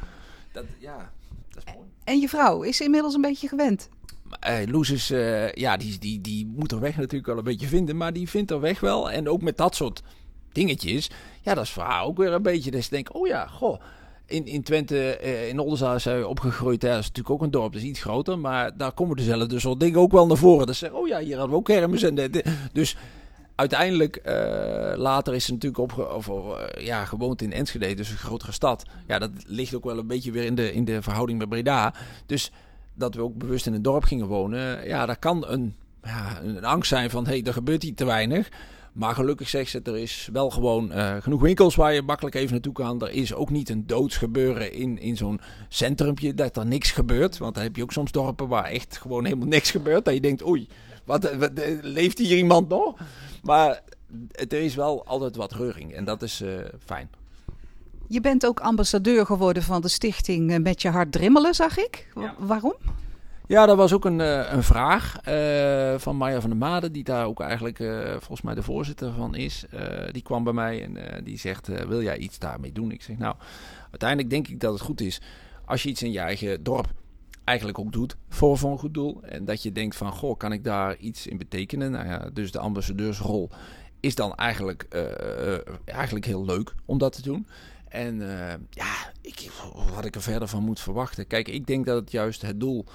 Dat, 0.51 0.63
ja, 0.79 1.12
dat 1.50 1.63
is 1.65 1.74
mooi. 1.74 1.88
En 2.03 2.19
je 2.19 2.29
vrouw 2.29 2.62
is 2.62 2.81
inmiddels 2.81 3.13
een 3.13 3.22
beetje 3.22 3.48
gewend. 3.48 3.89
Uh, 4.48 4.72
Loes 4.72 4.89
is, 4.89 5.12
uh, 5.12 5.51
ja, 5.51 5.77
die, 5.77 6.00
die, 6.00 6.22
die 6.22 6.46
moet 6.55 6.72
er 6.72 6.79
weg 6.79 6.96
natuurlijk 6.96 7.25
wel 7.25 7.38
een 7.38 7.43
beetje 7.43 7.67
vinden, 7.67 7.98
maar 7.98 8.13
die 8.13 8.29
vindt 8.29 8.51
er 8.51 8.60
weg 8.60 8.79
wel. 8.79 9.12
En 9.12 9.29
ook 9.29 9.41
met 9.41 9.57
dat 9.57 9.75
soort 9.75 10.01
dingetjes, 10.51 11.10
ja, 11.41 11.53
dat 11.53 11.63
is 11.63 11.69
voor 11.69 11.84
haar 11.84 12.03
ook 12.03 12.17
weer 12.17 12.34
een 12.34 12.41
beetje. 12.41 12.72
Dus 12.72 12.86
ik 12.86 12.91
denk, 12.91 13.15
oh 13.15 13.27
ja, 13.27 13.48
goh, 13.48 13.81
in, 14.25 14.46
in 14.46 14.63
Twente, 14.63 15.19
uh, 15.24 15.48
in 15.48 15.60
Oldenzaal 15.60 15.96
is 15.96 16.05
hij 16.05 16.24
opgegroeid. 16.24 16.81
Hè. 16.81 16.89
Dat 16.89 17.00
is 17.00 17.07
natuurlijk 17.07 17.36
ook 17.36 17.41
een 17.41 17.51
dorp, 17.51 17.74
dat 17.74 17.81
is 17.81 17.88
iets 17.88 18.01
groter, 18.01 18.39
maar 18.39 18.77
daar 18.77 18.91
komen 18.91 19.15
dezelfde 19.15 19.60
soort 19.60 19.79
dingen 19.79 20.00
ook 20.00 20.12
wel 20.12 20.27
naar 20.27 20.38
voren. 20.38 20.67
Dus 20.67 20.77
zeggen, 20.77 21.00
oh 21.00 21.07
ja, 21.07 21.19
hier 21.19 21.38
hadden 21.38 21.51
we 21.51 21.57
ook 21.57 21.65
kermis. 21.65 22.03
En 22.03 22.31
dus 22.74 22.96
uiteindelijk, 23.55 24.22
later 24.96 25.34
is 25.36 25.46
ze 25.46 25.51
natuurlijk 25.51 25.81
op, 25.81 26.12
of, 26.15 26.29
ja, 26.79 27.05
gewoond 27.05 27.41
in 27.41 27.53
Enschede, 27.53 27.93
dus 27.93 28.10
een 28.10 28.17
grotere 28.17 28.51
stad. 28.51 28.86
Ja, 29.07 29.19
dat 29.19 29.31
ligt 29.46 29.75
ook 29.75 29.84
wel 29.84 29.98
een 29.98 30.07
beetje 30.07 30.31
weer 30.31 30.43
in 30.43 30.55
de, 30.55 30.74
in 30.74 30.86
de 30.86 31.01
verhouding 31.01 31.39
met 31.39 31.50
Breda. 31.50 31.93
Dus 32.25 32.51
dat 32.98 33.16
we 33.16 33.22
ook 33.22 33.38
bewust 33.38 33.66
in 33.66 33.74
een 33.74 33.82
dorp 33.82 34.04
gingen 34.04 34.27
wonen. 34.27 34.88
Ja, 34.88 35.06
daar 35.06 35.20
kan 35.20 35.48
een, 35.48 35.75
ja, 36.04 36.42
een 36.42 36.66
angst 36.66 36.89
zijn 36.89 37.10
van, 37.10 37.25
hé, 37.25 37.32
hey, 37.32 37.44
er 37.44 37.54
gebeurt 37.54 37.84
hier 37.84 37.96
te 37.96 38.06
weinig. 38.06 38.50
Maar 38.94 39.16
gelukkig 39.16 39.50
zegt 39.50 39.70
ze, 39.70 39.82
er 39.84 39.98
is 39.98 40.30
wel 40.32 40.50
gewoon 40.50 40.92
uh, 40.92 41.16
genoeg 41.20 41.42
winkels 41.42 41.75
waar 41.75 41.94
je 41.94 42.01
makkelijk 42.01 42.36
even 42.36 42.51
naartoe 42.51 42.74
kan. 42.74 43.01
Er 43.01 43.12
is 43.12 43.34
ook 43.34 43.50
niet 43.50 43.70
een 43.70 43.88
doodsgebeuren 43.88 44.74
in, 44.74 45.00
in 45.00 45.18
zo'n 45.18 45.39
centrumpje 45.70 46.34
dat 46.34 46.58
er 46.58 46.66
niks 46.66 46.92
gebeurt. 46.92 47.38
Want 47.38 47.54
dan 47.54 47.63
heb 47.63 47.75
je 47.75 47.84
ook 47.84 47.92
soms 47.92 48.12
dorpen 48.12 48.48
waar 48.48 48.66
echt 48.66 48.98
gewoon 48.98 49.24
helemaal 49.25 49.48
niks 49.48 49.72
gebeurt. 49.72 50.06
Dat 50.06 50.13
je 50.13 50.22
denkt, 50.22 50.48
oei, 50.48 50.68
wat, 51.04 51.36
wat 51.36 51.51
leeft 51.82 52.18
hier 52.18 52.38
iemand 52.38 52.70
nog? 52.70 52.96
Maar 53.44 53.82
er 54.34 54.54
is 54.54 54.75
wel 54.75 55.06
altijd 55.06 55.36
wat 55.36 55.54
reuring 55.54 55.94
en 55.94 56.06
dat 56.06 56.22
is 56.22 56.44
fijn. 56.86 57.10
Je 58.08 58.22
bent 58.22 58.46
ook 58.46 58.60
ambassadeur 58.60 59.26
geworden 59.26 59.64
van 59.64 59.82
de 59.82 59.88
stichting 59.88 60.62
Met 60.64 60.82
je 60.82 60.90
hart 60.90 61.12
drimmelen, 61.12 61.54
zag 61.54 61.78
ik. 61.78 62.08
Ja. 62.16 62.36
Waarom? 62.38 62.76
Ja, 63.48 63.66
dat 63.66 63.78
was 63.78 63.94
ook 63.94 64.06
een, 64.06 64.20
uh, 64.20 64.52
een 64.52 64.64
vraag 64.64 65.16
uh, 65.28 66.00
van 66.00 66.16
Maya 66.16 66.42
van 66.42 66.50
der 66.50 66.60
Made, 66.60 66.92
die 66.92 67.04
daar 67.04 67.26
ook 67.26 67.40
eigenlijk 67.40 67.80
uh, 67.80 68.10
volgens 68.10 68.42
mij 68.42 68.56
de 68.56 68.64
voorzitter 68.64 69.14
van 69.14 69.36
is. 69.36 69.66
die 70.12 70.22
kwam 70.22 70.44
bij 70.44 70.54
mij 70.54 70.84
en 70.84 71.24
die 71.24 71.38
zegt, 71.38 71.68
wil 71.88 72.02
jij 72.02 72.18
iets 72.18 72.40
daarmee 72.40 72.72
doen? 72.72 72.92
Ik 72.92 73.02
zeg, 73.02 73.18
nou, 73.18 73.36
uiteindelijk 73.90 74.30
denk 74.30 74.48
ik 74.48 74.60
dat 74.60 74.74
het 74.74 74.82
goed 74.82 75.02
is 75.02 75.22
als 75.66 75.84
je 75.84 75.90
iets 75.90 76.04
in 76.04 76.12
je 76.12 76.20
eigen 76.20 76.64
dorp 76.64 76.88
eigenlijk 77.44 77.80
ook 77.80 77.92
doet 77.92 78.16
voor, 78.30 78.58
voor 78.58 78.72
een 78.72 78.78
goed 78.78 78.94
doel. 78.94 79.24
En 79.24 79.46
dat 79.46 79.64
je 79.64 79.72
denkt 79.72 79.96
van, 79.96 80.12
goh, 80.12 80.38
kan 80.38 80.52
ik 80.52 80.64
daar 80.64 80.98
iets 80.98 81.28
in 81.28 81.38
betekenen? 81.38 81.92
Nou 81.92 82.06
ja, 82.08 82.30
dus 82.34 82.52
de 82.52 82.60
ambassadeursrol 82.60 83.50
is 84.00 84.16
dan 84.16 84.36
eigenlijk, 84.36 84.88
eigenlijk 85.86 86.26
heel 86.26 86.46
leuk 86.46 86.76
om 86.86 86.98
dat 86.98 87.14
te 87.14 87.22
doen. 87.22 87.48
En 87.89 88.15
uh, 88.22 88.53
ja, 88.70 89.12
ik, 89.22 89.51
wat 89.94 90.06
ik 90.06 90.15
er 90.15 90.22
verder 90.22 90.48
van 90.48 90.63
moet 90.63 90.79
verwachten. 90.79 91.27
Kijk, 91.27 91.48
ik 91.48 91.67
denk 91.67 91.86
dat 91.86 91.96
het 91.96 92.12
juist 92.12 92.41
het 92.41 92.60
doel 92.60 92.86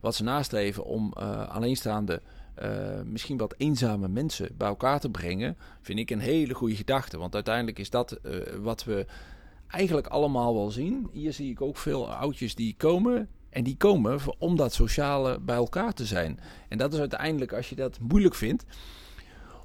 wat 0.00 0.14
ze 0.14 0.22
nastreven 0.22 0.84
om 0.84 1.14
uh, 1.18 1.48
alleenstaande, 1.48 2.22
uh, 2.62 3.00
misschien 3.04 3.36
wat 3.36 3.54
eenzame 3.56 4.08
mensen 4.08 4.48
bij 4.56 4.68
elkaar 4.68 5.00
te 5.00 5.10
brengen, 5.10 5.56
vind 5.80 5.98
ik 5.98 6.10
een 6.10 6.20
hele 6.20 6.54
goede 6.54 6.76
gedachte. 6.76 7.18
Want 7.18 7.34
uiteindelijk 7.34 7.78
is 7.78 7.90
dat 7.90 8.20
wat 8.60 8.84
we 8.84 9.06
eigenlijk 9.68 10.06
allemaal 10.06 10.54
wel 10.54 10.70
zien. 10.70 11.08
Hier 11.12 11.32
zie 11.32 11.50
ik 11.50 11.62
ook 11.62 11.76
veel 11.76 12.12
oudjes 12.12 12.54
die 12.54 12.74
komen. 12.76 13.28
En 13.50 13.64
die 13.64 13.76
komen 13.76 14.20
om 14.38 14.56
dat 14.56 14.72
sociale 14.72 15.38
bij 15.40 15.56
elkaar 15.56 15.92
te 15.92 16.06
zijn. 16.06 16.40
En 16.68 16.78
dat 16.78 16.92
is 16.92 16.98
uiteindelijk, 16.98 17.52
als 17.52 17.68
je 17.68 17.74
dat 17.74 17.98
moeilijk 18.00 18.34
vindt, 18.34 18.64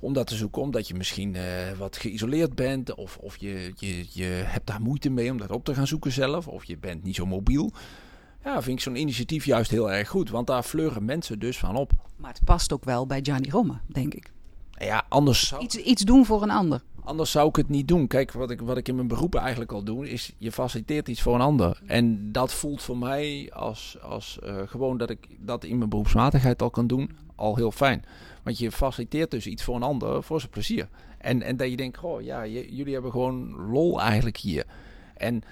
om 0.04 0.14
dat 0.14 0.28
te 0.28 0.36
zoeken, 0.36 0.62
omdat 0.62 0.88
je 0.88 0.94
misschien 0.94 1.36
uh, 1.36 1.44
wat 1.78 1.98
geïsoleerd 1.98 2.56
bent, 2.56 2.96
of, 2.96 3.18
of 3.18 3.38
je, 3.38 3.74
je, 3.76 4.06
je 4.10 4.24
hebt 4.26 4.68
daar 4.68 4.82
moeite 4.82 5.10
mee 5.10 5.32
om 5.32 5.38
dat 5.38 5.52
op 5.52 5.66
te 5.66 5.74
gaan 5.74 5.88
zoeken 5.88 6.12
zelf, 6.12 6.48
of 6.48 6.64
je 6.64 6.78
bent 6.78 7.04
niet 7.04 7.16
zo 7.16 7.26
mobiel. 7.26 7.72
Ja, 8.44 8.62
vind 8.62 8.78
ik 8.78 8.84
zo'n 8.84 8.96
initiatief 8.96 9.46
juist 9.46 9.72
heel 9.72 9.92
erg 9.92 10.10
goed, 10.10 10.30
want 10.30 10.48
daar 10.48 10.64
fleuren 10.64 11.06
mensen 11.06 11.40
dus 11.40 11.58
van 11.58 11.76
op. 11.76 11.92
Maar 12.16 12.32
het 12.34 12.44
past 12.44 12.74
ook 12.74 12.84
wel 12.84 13.06
bij 13.06 13.20
Gianni 13.24 13.50
Romme, 13.50 13.74
denk 13.88 14.14
ik. 14.14 14.32
Ja, 14.78 15.06
anders 15.10 15.48
zou... 15.48 15.64
Iets, 15.64 15.76
iets 15.76 16.02
doen 16.02 16.26
voor 16.26 16.42
een 16.42 16.52
ander. 16.52 16.82
Anders 17.04 17.32
zou 17.32 17.48
ik 17.48 17.56
het 17.56 17.70
niet 17.70 17.88
doen. 17.88 18.08
Kijk, 18.08 18.32
wat 18.32 18.52
ik, 18.52 18.62
wat 18.62 18.78
ik 18.78 18.88
in 18.88 18.96
mijn 18.96 19.08
beroep 19.08 19.36
eigenlijk 19.36 19.72
al 19.72 19.84
doe, 19.84 20.10
is 20.10 20.34
je 20.38 20.52
faciliteert 20.52 21.08
iets 21.08 21.22
voor 21.22 21.36
een 21.36 21.42
ander. 21.42 21.82
En 21.86 22.32
dat 22.32 22.54
voelt 22.54 22.82
voor 22.82 22.98
mij 22.98 23.52
als, 23.54 23.98
als 24.02 24.40
uh, 24.44 24.56
gewoon 24.66 24.98
dat 24.98 25.10
ik 25.10 25.28
dat 25.40 25.64
in 25.64 25.78
mijn 25.78 25.90
beroepsmatigheid 25.90 26.62
al 26.62 26.70
kan 26.70 26.88
doen, 26.88 27.12
al 27.36 27.56
heel 27.56 27.72
fijn. 27.72 28.06
Want 28.44 28.58
je 28.58 28.72
faciliteert 28.72 29.32
dus 29.32 29.48
iets 29.48 29.64
voor 29.64 29.76
een 29.76 29.84
ander, 29.84 30.24
voor 30.24 30.40
zijn 30.40 30.52
plezier. 30.52 30.88
En, 31.18 31.42
en 31.42 31.58
dat 31.58 31.70
je 31.70 31.78
denkt, 31.78 31.98
goh, 31.98 32.22
ja, 32.22 32.46
jullie 32.46 32.94
hebben 32.94 33.12
gewoon 33.12 33.70
lol 33.72 34.02
eigenlijk 34.02 34.38
hier. 34.38 34.66
En 35.18 35.44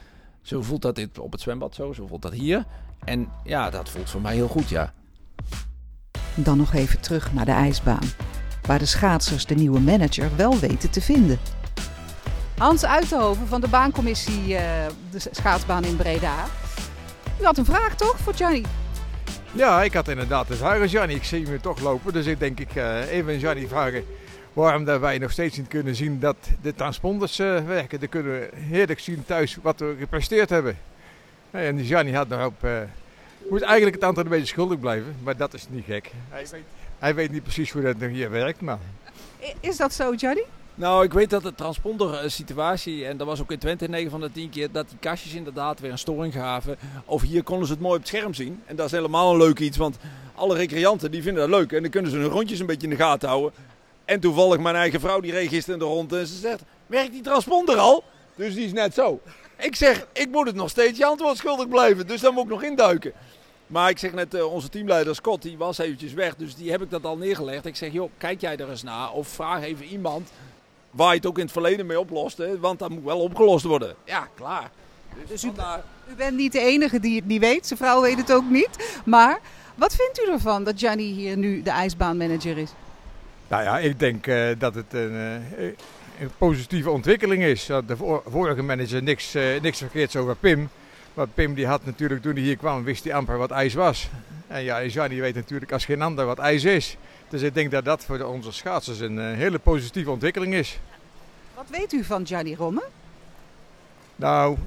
zo 0.42 0.62
voelt 0.62 0.82
dat 0.82 0.96
dit 0.96 1.20
op 1.20 1.32
het 1.32 1.42
zwembad 1.42 1.76
zo, 1.76 1.94
zo 1.94 2.08
voelt 2.08 2.22
dat 2.22 2.34
hier. 2.34 2.66
En 3.04 3.30
ja, 3.44 3.70
dat 3.70 3.90
voelt 3.90 4.10
voor 4.10 4.22
mij 4.22 4.34
heel 4.34 4.48
goed, 4.48 4.70
ja. 4.70 4.94
Dan 6.36 6.58
nog 6.58 6.74
even 6.74 7.02
terug 7.02 7.34
naar 7.34 7.46
de 7.46 7.52
ijsbaan. 7.52 8.10
Waar 8.68 8.80
de 8.80 8.86
schaatsers 8.86 9.46
de 9.46 9.56
nieuwe 9.56 9.80
manager 9.80 10.36
wel 10.36 10.60
weten 10.60 10.92
te 10.92 11.02
vinden. 11.02 11.40
Hans 12.58 12.86
Uitenhoven 12.86 13.48
van 13.48 13.62
de 13.62 13.68
baancommissie 13.68 14.48
uh, 14.48 14.60
de 15.12 15.20
schaatsbaan 15.32 15.84
in 15.84 15.96
Breda. 15.96 16.46
U 17.42 17.44
had 17.44 17.58
een 17.58 17.66
vraag 17.66 17.96
toch 17.96 18.18
voor 18.18 18.34
Johnny? 18.34 18.64
Ja, 19.54 19.84
ik 19.84 19.94
had 19.94 20.08
inderdaad 20.08 20.48
de 20.48 20.56
vraag 20.56 20.82
aan 20.82 20.90
Gianni. 20.90 21.16
Ik 21.16 21.24
zie 21.24 21.46
hem 21.46 21.62
toch 21.62 21.80
lopen, 21.80 22.14
dus 22.14 22.26
ik 22.26 22.40
denk 22.40 22.60
ik 22.60 22.76
uh, 22.76 23.12
even 23.12 23.34
aan 23.34 23.40
Gianni 23.40 23.68
vragen 23.68 24.06
waarom 24.54 24.86
dat 24.86 25.00
wij 25.00 25.18
nog 25.18 25.32
steeds 25.32 25.58
niet 25.58 25.68
kunnen 25.68 25.96
zien 25.96 26.20
dat 26.20 26.36
de 26.62 26.76
transponders 26.76 27.40
uh, 27.40 27.66
werken. 27.66 28.00
Dan 28.00 28.10
kunnen 28.10 28.32
we 28.32 28.50
heerlijk 28.54 29.00
zien 29.00 29.26
thuis 29.26 29.58
wat 29.62 29.80
we 29.80 29.96
gepresteerd 30.00 30.50
hebben. 30.50 30.78
En 31.52 31.86
Gianni 31.86 32.14
had 32.14 32.28
nog 32.28 32.46
op... 32.46 32.64
Uh, 32.64 32.80
moet 33.50 33.62
eigenlijk 33.62 33.96
het 33.96 34.04
antwoord 34.04 34.26
een 34.26 34.32
beetje 34.32 34.48
schuldig 34.48 34.80
blijven, 34.80 35.16
maar 35.24 35.38
dat 35.38 35.54
is 35.54 35.66
niet 35.70 35.86
gek. 35.86 36.12
Hij 36.30 36.46
weet, 36.52 36.64
hij 37.00 37.16
weet 37.16 37.32
niet 37.32 37.44
precies 37.44 37.72
hoe 37.72 37.82
dat 37.82 37.96
hier 38.10 38.32
werkt, 38.32 38.62
maar... 38.62 38.80
Is 39.60 39.78
dat 39.78 39.94
zo, 39.94 40.14
Gianni? 40.16 40.44
Nou, 40.82 41.04
ik 41.04 41.14
weet 41.14 41.30
dat 41.30 41.44
de 41.44 41.56
transponder 41.56 42.32
situatie, 42.32 43.06
en 43.06 43.18
dat 43.18 43.28
was 43.28 43.42
ook 43.42 43.52
in 43.52 43.60
Twente 43.60 43.88
9 43.88 44.12
van 44.12 44.22
de 44.22 44.32
10 44.32 44.50
keer, 44.50 44.72
dat 44.72 44.90
die 44.90 44.98
kastjes 45.00 45.34
inderdaad 45.34 45.80
weer 45.80 45.92
een 45.92 45.98
storing 45.98 46.34
gaven. 46.34 46.78
Of 47.06 47.22
hier 47.22 47.44
konden 47.44 47.68
ze 47.68 47.74
het 47.74 47.82
mooi 47.82 47.96
op 47.96 48.00
het 48.00 48.08
scherm 48.08 48.34
zien. 48.34 48.64
En 48.66 48.76
dat 48.76 48.86
is 48.86 48.92
helemaal 48.92 49.32
een 49.32 49.38
leuk 49.38 49.60
iets, 49.60 49.78
want 49.78 49.98
alle 50.36 50.56
recreanten 50.56 51.12
die 51.12 51.22
vinden 51.22 51.50
dat 51.50 51.60
leuk. 51.60 51.72
En 51.72 51.82
dan 51.82 51.92
kunnen 51.92 52.12
ze 52.12 52.18
hun 52.18 52.30
rondjes 52.30 52.60
een 52.60 52.66
beetje 52.66 52.88
in 52.88 52.94
de 52.94 53.04
gaten 53.04 53.30
houden. 53.30 53.52
En 54.06 54.20
toevallig 54.20 54.60
mijn 54.60 54.76
eigen 54.76 55.00
vrouw 55.00 55.20
die 55.20 55.32
reed 55.32 55.50
gisteren 55.50 55.80
in 55.80 55.86
de 55.86 55.92
rond 55.92 56.14
en 56.14 56.28
ze 56.28 56.36
zegt, 56.36 56.62
werkt 56.88 57.12
die 57.12 57.22
transponder 57.22 57.78
al? 57.78 58.04
Dus 58.36 58.54
die 58.54 58.66
is 58.66 58.74
net 58.74 58.94
zo. 58.94 59.20
Ik 59.58 59.76
zeg, 59.76 60.08
ik 60.14 60.30
moet 60.32 60.48
het 60.48 60.56
nog 60.56 60.70
steeds 60.70 60.98
je 60.98 61.06
antwoord 61.06 61.38
schuldig 61.38 61.68
blijven, 61.68 62.08
dus 62.08 62.22
daar 62.22 62.34
moet 62.34 62.44
ik 62.44 62.50
nog 62.50 62.64
induiken. 62.64 63.14
Maar 63.68 63.90
ik 63.90 63.98
zeg 63.98 64.14
net, 64.14 64.34
uh, 64.34 64.54
onze 64.54 64.70
teamleider 64.70 65.16
Scott, 65.16 65.42
die 65.42 65.58
was 65.58 65.78
eventjes 65.78 66.14
weg, 66.14 66.36
dus 66.36 66.56
die 66.56 66.72
heb 66.72 66.82
ik 66.82 66.90
dat 66.90 67.06
al 67.06 67.18
neergelegd. 67.18 67.66
Ik 67.66 67.76
zeg, 67.76 67.92
joh, 67.92 68.12
kijk 68.18 68.42
jij 68.42 68.58
er 68.58 68.70
eens 68.70 68.84
naar 68.84 69.12
of 69.12 69.28
vraag 69.28 69.64
even 69.64 69.86
iemand 69.86 70.30
waar 70.92 71.10
je 71.10 71.16
het 71.16 71.26
ook 71.26 71.38
in 71.38 71.44
het 71.44 71.52
verleden 71.52 71.86
mee 71.86 72.00
oploste. 72.00 72.60
Want 72.60 72.80
dat 72.80 72.90
moet 72.90 73.04
wel 73.04 73.20
opgelost 73.20 73.66
worden. 73.66 73.96
Ja, 74.04 74.28
klaar. 74.36 74.72
Dus, 75.28 75.44
u, 75.44 75.52
u, 76.10 76.16
bent 76.18 76.38
niet 76.38 76.52
de 76.52 76.60
enige 76.60 77.00
die 77.00 77.16
het 77.16 77.26
niet 77.26 77.40
weet. 77.40 77.68
Zijn 77.68 77.80
vrouw 77.80 78.02
weet 78.02 78.18
het 78.18 78.34
ook 78.34 78.50
niet. 78.50 79.02
Maar 79.06 79.40
wat 79.76 79.96
vindt 79.96 80.20
u 80.28 80.32
ervan 80.32 80.64
dat 80.64 80.80
Gianni 80.80 81.12
hier 81.12 81.38
nu 81.38 81.62
de 81.62 81.70
ijsbaanmanager 81.70 82.58
is? 82.58 82.72
Nou 83.48 83.64
ja, 83.64 83.80
ik 83.80 84.00
denk 84.00 84.28
uh, 84.28 84.48
dat 84.58 84.76
het 84.76 84.94
een, 84.94 85.12
uh, 85.12 85.66
een, 86.20 86.32
positieve 86.38 86.90
ontwikkeling 86.90 87.44
is. 87.44 87.66
De 87.66 88.22
vorige 88.26 88.62
manager 88.62 89.04
niks, 89.04 89.36
uh, 89.36 89.62
niks 89.62 89.78
verkeerds 89.78 90.16
over 90.16 90.36
Pim. 90.36 90.70
Maar 91.14 91.28
Pim 91.28 91.54
die 91.54 91.68
had 91.68 91.86
natuurlijk 91.86 92.22
toen 92.22 92.34
hij 92.34 92.42
hier 92.42 92.58
kwam, 92.58 92.84
wist 92.84 93.04
hij 93.04 93.14
amper 93.14 93.38
wat 93.38 93.52
ijs 93.52 93.74
was. 93.74 94.10
En 94.48 94.64
ja, 94.64 94.90
Gianni 94.90 95.20
weet 95.20 95.36
natuurlijk 95.36 95.72
als 95.72 95.86
geen 95.86 96.02
ander 96.02 96.26
wat 96.26 96.40
ijs 96.40 96.64
is. 96.64 96.98
Dus 97.32 97.42
ik 97.42 97.54
denk 97.54 97.72
dat 97.72 97.86
dat 97.86 98.04
voor 98.04 98.20
onze 98.20 98.52
schaatsers 98.52 99.00
een 99.00 99.36
hele 99.36 99.60
positieve 99.60 100.12
ontwikkeling 100.12 100.54
is. 100.54 100.80
Wat 101.56 101.70
weet 101.70 101.94
u 101.94 102.04
van 102.04 102.28
Gianni 102.28 102.56
Romme? 102.56 102.84
Nou, 104.16 104.58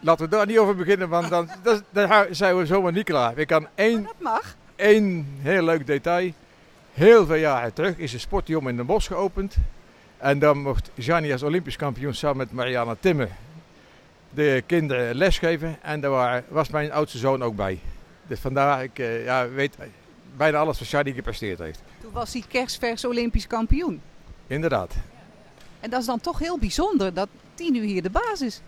laten 0.00 0.24
we 0.24 0.30
daar 0.30 0.46
niet 0.46 0.58
over 0.58 0.76
beginnen, 0.76 1.08
want 1.08 1.28
dan, 1.28 1.48
zijn 2.30 2.56
we 2.56 2.66
zomaar 2.66 2.92
niet 2.92 3.04
klaar. 3.04 3.38
Ik 3.38 3.46
kan 3.46 3.66
één, 3.74 4.02
dat 4.02 4.14
mag. 4.18 4.56
één 4.76 5.26
heel 5.40 5.62
leuk 5.62 5.86
detail. 5.86 6.32
Heel 6.92 7.26
veel 7.26 7.34
jaren 7.34 7.72
terug 7.72 7.96
is 7.96 8.10
de 8.10 8.18
sportjom 8.18 8.68
in 8.68 8.76
Den 8.76 8.86
Bosch 8.86 9.06
geopend. 9.06 9.56
En 10.18 10.38
dan 10.38 10.58
mocht 10.58 10.90
Gianni 10.98 11.32
als 11.32 11.42
Olympisch 11.42 11.76
kampioen 11.76 12.14
samen 12.14 12.36
met 12.36 12.52
Mariana 12.52 12.96
Timmer 13.00 13.28
de 14.30 14.62
kinderen 14.66 15.14
lesgeven. 15.14 15.76
En 15.82 16.00
daar 16.00 16.42
was 16.48 16.68
mijn 16.68 16.92
oudste 16.92 17.18
zoon 17.18 17.42
ook 17.42 17.56
bij. 17.56 17.80
Dus 18.26 18.40
vandaar, 18.40 18.82
ik 18.82 18.98
uh, 18.98 19.24
ja, 19.24 19.48
weet 19.48 19.76
bijna 20.36 20.58
alles 20.58 20.78
wat 20.78 20.88
Gianni 20.88 21.12
gepresteerd 21.12 21.58
heeft. 21.58 21.82
Toen 22.00 22.12
was 22.12 22.32
hij 22.32 22.44
kerstvers 22.48 23.04
Olympisch 23.04 23.46
kampioen. 23.46 24.00
Inderdaad. 24.46 24.94
En 25.80 25.90
dat 25.90 26.00
is 26.00 26.06
dan 26.06 26.20
toch 26.20 26.38
heel 26.38 26.58
bijzonder 26.58 27.14
dat 27.14 27.28
die 27.54 27.70
nu 27.70 27.84
hier 27.84 28.02
de 28.02 28.10
baas 28.10 28.40
is. 28.40 28.60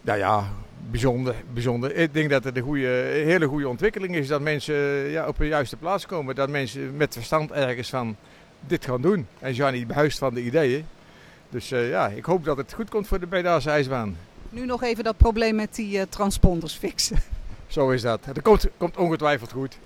Nou 0.00 0.18
ja, 0.18 0.52
bijzonder, 0.90 1.34
bijzonder. 1.52 1.94
Ik 1.94 2.14
denk 2.14 2.30
dat 2.30 2.44
het 2.44 2.56
een, 2.56 2.62
goede, 2.62 3.20
een 3.20 3.26
hele 3.26 3.46
goede 3.46 3.68
ontwikkeling 3.68 4.14
is 4.14 4.28
dat 4.28 4.40
mensen 4.40 4.76
ja, 5.10 5.26
op 5.26 5.36
de 5.36 5.46
juiste 5.46 5.76
plaats 5.76 6.06
komen. 6.06 6.34
Dat 6.34 6.48
mensen 6.48 6.96
met 6.96 7.12
verstand 7.12 7.50
ergens 7.50 7.88
van 7.88 8.16
dit 8.66 8.84
gaan 8.84 9.02
doen. 9.02 9.26
En 9.38 9.54
Gianni 9.54 9.86
behuist 9.86 10.18
van 10.18 10.34
de 10.34 10.42
ideeën. 10.42 10.86
Dus 11.48 11.72
uh, 11.72 11.90
ja, 11.90 12.08
ik 12.08 12.24
hoop 12.24 12.44
dat 12.44 12.56
het 12.56 12.72
goed 12.72 12.90
komt 12.90 13.06
voor 13.06 13.20
de 13.20 13.26
Bredaanse 13.26 13.70
ijsbaan. 13.70 14.16
Nu 14.48 14.66
nog 14.66 14.82
even 14.82 15.04
dat 15.04 15.16
probleem 15.16 15.54
met 15.54 15.74
die 15.74 15.96
uh, 15.96 16.02
transponders 16.08 16.74
fixen. 16.74 17.18
Zo 17.66 17.90
is 17.90 18.02
dat. 18.02 18.24
Dat 18.24 18.42
komt, 18.42 18.68
komt 18.76 18.96
ongetwijfeld 18.96 19.52
goed. 19.52 19.78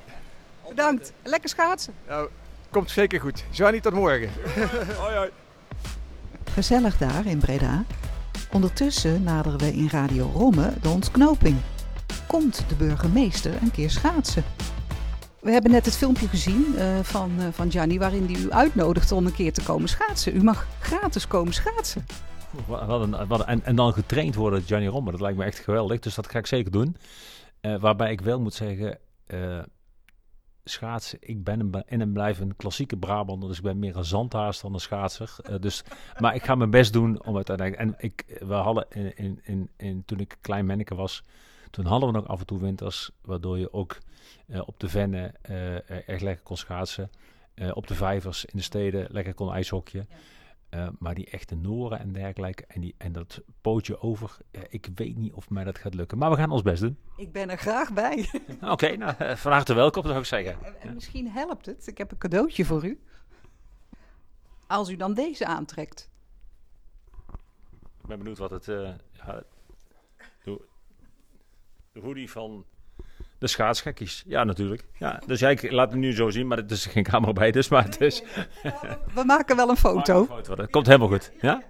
Bedankt. 0.68 1.12
Lekker 1.22 1.48
schaatsen. 1.48 1.94
Nou, 2.08 2.28
komt 2.70 2.90
zeker 2.90 3.20
goed. 3.20 3.44
Gianni, 3.50 3.80
tot 3.80 3.92
morgen. 3.92 4.30
hoi, 5.02 5.14
hoi. 5.14 5.30
Gezellig 6.52 6.98
daar 6.98 7.26
in 7.26 7.38
Breda. 7.38 7.84
Ondertussen 8.52 9.22
naderen 9.22 9.58
we 9.58 9.72
in 9.72 9.88
Radio 9.88 10.30
Romme 10.34 10.72
de 10.82 10.88
ontknoping. 10.88 11.56
Komt 12.26 12.64
de 12.68 12.74
burgemeester 12.74 13.62
een 13.62 13.70
keer 13.70 13.90
schaatsen? 13.90 14.44
We 15.40 15.50
hebben 15.50 15.70
net 15.70 15.84
het 15.84 15.96
filmpje 15.96 16.28
gezien 16.28 16.66
uh, 16.74 16.98
van, 17.02 17.30
uh, 17.38 17.44
van 17.50 17.70
Gianni 17.70 17.98
waarin 17.98 18.24
hij 18.24 18.42
u 18.42 18.50
uitnodigt 18.50 19.12
om 19.12 19.26
een 19.26 19.34
keer 19.34 19.52
te 19.52 19.62
komen 19.62 19.88
schaatsen. 19.88 20.36
U 20.36 20.42
mag 20.42 20.66
gratis 20.80 21.26
komen 21.26 21.52
schaatsen. 21.52 22.06
Wat 22.66 23.00
een, 23.00 23.26
wat 23.26 23.40
een, 23.40 23.46
en, 23.46 23.64
en, 23.64 23.76
dan 23.76 23.92
getraind 23.92 24.34
worden, 24.34 24.62
Gianni 24.62 24.86
Romme, 24.86 25.10
dat 25.10 25.20
lijkt 25.20 25.38
me 25.38 25.44
echt 25.44 25.58
geweldig. 25.58 25.98
Dus 25.98 26.14
dat 26.14 26.30
ga 26.30 26.38
ik 26.38 26.46
zeker 26.46 26.70
doen. 26.70 26.96
Uh, 27.60 27.80
waarbij 27.80 28.12
ik 28.12 28.20
wel 28.20 28.40
moet 28.40 28.54
zeggen, 28.54 28.98
schaatsen, 30.64 31.18
ik 31.20 31.44
ben 31.44 31.60
een, 31.60 31.82
in 31.86 32.00
en 32.00 32.12
blijf 32.12 32.40
een 32.40 32.56
klassieke 32.56 32.96
Brabander, 32.96 33.48
dus 33.48 33.58
ik 33.58 33.64
ben 33.64 33.78
meer 33.78 33.96
een 33.96 34.04
zandhaas 34.04 34.60
dan 34.60 34.74
een 34.74 34.80
schaatser. 34.80 35.36
Uh, 35.50 35.56
dus, 35.60 35.82
maar 36.18 36.34
ik 36.34 36.44
ga 36.44 36.54
mijn 36.54 36.70
best 36.70 36.92
doen 36.92 37.24
om 37.24 37.34
uiteindelijk... 37.36 37.76
En 37.76 37.94
ik, 37.98 38.38
we 38.46 38.54
hadden 38.54 38.86
in, 38.90 39.40
in, 39.42 39.70
in, 39.76 40.02
toen 40.06 40.20
ik 40.20 40.38
klein 40.40 40.66
manneke 40.66 40.94
was, 40.94 41.22
toen 41.70 41.84
hadden 41.84 42.12
we 42.12 42.18
nog 42.18 42.28
af 42.28 42.40
en 42.40 42.46
toe 42.46 42.58
winters, 42.58 43.10
waardoor 43.22 43.58
je 43.58 43.72
ook 43.72 43.98
uh, 44.46 44.60
op 44.66 44.80
de 44.80 44.88
vennen 44.88 45.34
uh, 45.50 46.08
echt 46.08 46.22
lekker 46.22 46.44
kon 46.44 46.56
schaatsen. 46.56 47.10
op 47.72 47.86
de 47.86 47.94
vijvers 47.94 48.44
in 48.44 48.56
de 48.56 48.62
steden 48.62 49.06
lekker 49.10 49.34
kon 49.34 49.52
ijshokje. 49.52 50.06
Uh, 50.74 50.88
maar 50.98 51.14
die 51.14 51.30
echte 51.30 51.54
noren 51.54 51.98
en 51.98 52.12
dergelijke 52.12 52.64
en, 52.66 52.80
die, 52.80 52.94
en 52.98 53.12
dat 53.12 53.42
pootje 53.60 54.00
over, 54.00 54.36
uh, 54.52 54.62
ik 54.68 54.88
weet 54.94 55.16
niet 55.16 55.32
of 55.32 55.50
mij 55.50 55.64
dat 55.64 55.78
gaat 55.78 55.94
lukken. 55.94 56.18
Maar 56.18 56.30
we 56.30 56.36
gaan 56.36 56.50
ons 56.50 56.62
best 56.62 56.80
doen. 56.82 56.98
Ik 57.16 57.32
ben 57.32 57.50
er 57.50 57.58
graag 57.58 57.92
bij. 57.92 58.28
Oké, 58.60 58.70
okay, 58.70 58.94
nou, 58.94 59.14
uh, 59.20 59.36
van 59.36 59.52
harte 59.52 59.74
welkom, 59.74 60.02
zou 60.02 60.18
ik 60.18 60.24
zeggen. 60.24 60.64
En, 60.64 60.80
en 60.80 60.94
misschien 60.94 61.28
helpt 61.28 61.66
het. 61.66 61.86
Ik 61.86 61.98
heb 61.98 62.10
een 62.10 62.18
cadeautje 62.18 62.64
voor 62.64 62.84
u. 62.84 63.00
Als 64.66 64.88
u 64.88 64.96
dan 64.96 65.14
deze 65.14 65.46
aantrekt. 65.46 66.10
Ik 68.00 68.06
ben 68.06 68.18
benieuwd 68.18 68.38
wat 68.38 68.50
het... 68.50 68.64
De 71.92 72.00
hoodie 72.00 72.30
van 72.30 72.64
de 73.44 73.50
schaatsgekkies. 73.50 74.24
Ja, 74.26 74.44
natuurlijk. 74.44 74.84
Ja, 74.98 75.22
dus 75.26 75.40
ja, 75.40 75.48
ik 75.48 75.70
laat 75.70 75.90
het 75.90 76.00
nu 76.00 76.12
zo 76.12 76.30
zien, 76.30 76.46
maar 76.46 76.58
er 76.58 76.70
is 76.70 76.86
geen 76.86 77.02
camera 77.02 77.32
bij, 77.32 77.50
dus 77.50 77.68
maar 77.68 77.84
het 77.84 78.00
is... 78.00 78.22
We 79.14 79.24
maken 79.24 79.56
wel 79.56 79.68
een 79.68 79.76
foto. 79.76 80.20
Een 80.20 80.26
foto. 80.26 80.54
Dat 80.54 80.70
komt 80.70 80.86
helemaal 80.86 81.08
goed. 81.08 81.32
Ja? 81.40 81.62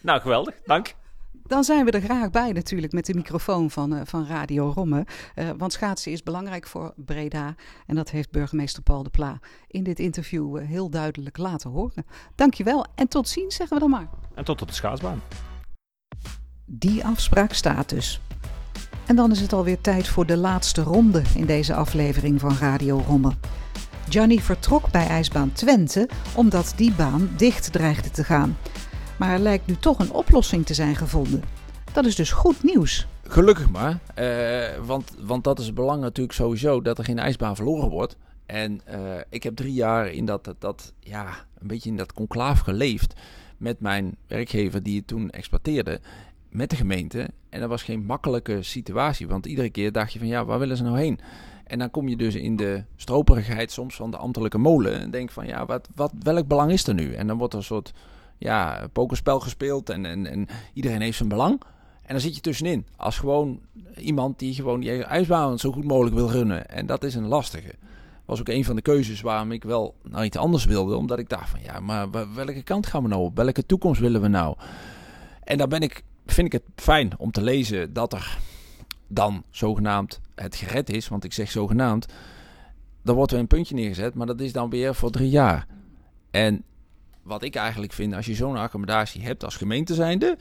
Nou, 0.00 0.20
geweldig. 0.20 0.54
Dank. 0.64 0.94
Dan 1.32 1.64
zijn 1.64 1.84
we 1.84 1.90
er 1.90 2.00
graag 2.00 2.30
bij 2.30 2.52
natuurlijk 2.52 2.92
met 2.92 3.06
de 3.06 3.14
microfoon 3.14 3.70
van, 3.70 3.94
uh, 3.94 4.00
van 4.04 4.26
Radio 4.26 4.72
Romme. 4.74 5.06
Uh, 5.34 5.50
want 5.56 5.72
schaatsen 5.72 6.12
is 6.12 6.22
belangrijk 6.22 6.66
voor 6.66 6.92
Breda. 6.96 7.54
En 7.86 7.94
dat 7.94 8.10
heeft 8.10 8.30
burgemeester 8.30 8.82
Paul 8.82 9.02
de 9.02 9.10
Pla 9.10 9.38
in 9.66 9.82
dit 9.82 9.98
interview 9.98 10.56
uh, 10.56 10.66
heel 10.66 10.90
duidelijk 10.90 11.36
laten 11.36 11.70
horen. 11.70 12.06
Dankjewel 12.34 12.86
en 12.94 13.08
tot 13.08 13.28
ziens 13.28 13.56
zeggen 13.56 13.76
we 13.76 13.82
dan 13.82 13.90
maar. 13.90 14.08
En 14.34 14.44
tot 14.44 14.62
op 14.62 14.68
de 14.68 14.74
schaatsbaan. 14.74 15.22
Die 16.66 17.04
afspraak 17.04 17.52
staat 17.52 17.88
dus. 17.88 18.20
En 19.10 19.16
dan 19.16 19.30
is 19.30 19.40
het 19.40 19.52
alweer 19.52 19.80
tijd 19.80 20.08
voor 20.08 20.26
de 20.26 20.36
laatste 20.36 20.82
ronde 20.82 21.22
in 21.34 21.46
deze 21.46 21.74
aflevering 21.74 22.40
van 22.40 22.56
Radio 22.56 23.02
Romme. 23.06 23.32
Johnny 24.08 24.38
vertrok 24.38 24.90
bij 24.90 25.06
ijsbaan 25.06 25.52
Twente 25.52 26.08
omdat 26.36 26.72
die 26.76 26.92
baan 26.92 27.30
dicht 27.36 27.72
dreigde 27.72 28.10
te 28.10 28.24
gaan. 28.24 28.56
Maar 29.18 29.32
er 29.32 29.38
lijkt 29.38 29.66
nu 29.66 29.76
toch 29.76 29.98
een 29.98 30.12
oplossing 30.12 30.66
te 30.66 30.74
zijn 30.74 30.96
gevonden. 30.96 31.42
Dat 31.92 32.04
is 32.04 32.16
dus 32.16 32.32
goed 32.32 32.62
nieuws. 32.62 33.06
Gelukkig 33.22 33.70
maar, 33.70 33.98
uh, 34.18 34.86
want, 34.86 35.14
want 35.20 35.44
dat 35.44 35.58
is 35.58 35.66
het 35.66 35.74
belang 35.74 36.00
natuurlijk 36.00 36.36
sowieso 36.36 36.82
dat 36.82 36.98
er 36.98 37.04
geen 37.04 37.18
ijsbaan 37.18 37.56
verloren 37.56 37.88
wordt. 37.88 38.16
En 38.46 38.80
uh, 38.90 38.96
ik 39.28 39.42
heb 39.42 39.56
drie 39.56 39.74
jaar 39.74 40.08
in 40.08 40.24
dat, 40.24 40.54
dat, 40.58 40.92
ja, 41.00 41.26
een 41.58 41.66
beetje 41.66 41.90
in 41.90 41.96
dat 41.96 42.12
conclaaf 42.12 42.60
geleefd 42.60 43.14
met 43.56 43.80
mijn 43.80 44.16
werkgever 44.26 44.82
die 44.82 44.96
het 44.96 45.06
toen 45.06 45.30
exploiteerde 45.30 46.00
met 46.48 46.70
de 46.70 46.76
gemeente. 46.76 47.28
En 47.50 47.60
dat 47.60 47.68
was 47.68 47.82
geen 47.82 48.04
makkelijke 48.04 48.62
situatie, 48.62 49.28
want 49.28 49.46
iedere 49.46 49.70
keer 49.70 49.92
dacht 49.92 50.12
je 50.12 50.18
van 50.18 50.28
ja, 50.28 50.44
waar 50.44 50.58
willen 50.58 50.76
ze 50.76 50.82
nou 50.82 50.98
heen? 50.98 51.20
En 51.64 51.78
dan 51.78 51.90
kom 51.90 52.08
je 52.08 52.16
dus 52.16 52.34
in 52.34 52.56
de 52.56 52.84
stroperigheid 52.96 53.72
soms 53.72 53.94
van 53.94 54.10
de 54.10 54.16
ambtelijke 54.16 54.58
molen 54.58 55.00
en 55.00 55.10
denk 55.10 55.30
van 55.30 55.46
ja, 55.46 55.66
wat, 55.66 55.88
wat, 55.94 56.12
welk 56.22 56.46
belang 56.46 56.72
is 56.72 56.86
er 56.86 56.94
nu? 56.94 57.12
En 57.12 57.26
dan 57.26 57.38
wordt 57.38 57.52
er 57.52 57.58
een 57.58 57.64
soort 57.64 57.92
ja, 58.38 58.88
pokerspel 58.92 59.40
gespeeld 59.40 59.90
en, 59.90 60.06
en, 60.06 60.26
en 60.26 60.46
iedereen 60.72 61.00
heeft 61.00 61.16
zijn 61.16 61.28
belang. 61.28 61.62
En 62.02 62.16
dan 62.16 62.20
zit 62.20 62.34
je 62.34 62.40
tussenin 62.40 62.86
als 62.96 63.18
gewoon 63.18 63.60
iemand 63.96 64.38
die 64.38 64.54
gewoon 64.54 64.80
die 64.80 65.04
ijsbaan 65.04 65.58
zo 65.58 65.72
goed 65.72 65.84
mogelijk 65.84 66.14
wil 66.14 66.30
runnen. 66.30 66.68
En 66.68 66.86
dat 66.86 67.04
is 67.04 67.14
een 67.14 67.26
lastige. 67.26 67.74
Was 68.24 68.40
ook 68.40 68.48
een 68.48 68.64
van 68.64 68.76
de 68.76 68.82
keuzes 68.82 69.20
waarom 69.20 69.52
ik 69.52 69.64
wel 69.64 69.94
naar 70.02 70.24
iets 70.24 70.36
anders 70.36 70.64
wilde. 70.64 70.96
Omdat 70.96 71.18
ik 71.18 71.28
dacht 71.28 71.48
van 71.48 71.60
ja, 71.62 71.80
maar 71.80 72.10
welke 72.34 72.62
kant 72.62 72.86
gaan 72.86 73.02
we 73.02 73.08
nou 73.08 73.22
op? 73.22 73.36
Welke 73.36 73.66
toekomst 73.66 74.00
willen 74.00 74.20
we 74.20 74.28
nou? 74.28 74.56
En 75.44 75.58
daar 75.58 75.68
ben 75.68 75.80
ik 75.80 76.02
vind 76.32 76.46
ik 76.46 76.52
het 76.52 76.82
fijn 76.82 77.18
om 77.18 77.30
te 77.30 77.42
lezen 77.42 77.92
dat 77.92 78.12
er 78.12 78.38
dan 79.06 79.44
zogenaamd 79.50 80.20
het 80.34 80.56
gered 80.56 80.90
is. 80.90 81.08
Want 81.08 81.24
ik 81.24 81.32
zeg 81.32 81.50
zogenaamd. 81.50 82.06
Dan 83.02 83.14
wordt 83.14 83.32
er 83.32 83.38
een 83.38 83.46
puntje 83.46 83.74
neergezet, 83.74 84.14
maar 84.14 84.26
dat 84.26 84.40
is 84.40 84.52
dan 84.52 84.70
weer 84.70 84.94
voor 84.94 85.10
drie 85.10 85.30
jaar. 85.30 85.66
En 86.30 86.64
wat 87.22 87.42
ik 87.42 87.54
eigenlijk 87.54 87.92
vind, 87.92 88.14
als 88.14 88.26
je 88.26 88.34
zo'n 88.34 88.56
accommodatie 88.56 89.22
hebt 89.22 89.44
als 89.44 89.56
gemeente 89.56 89.94
zijnde, 89.94 90.38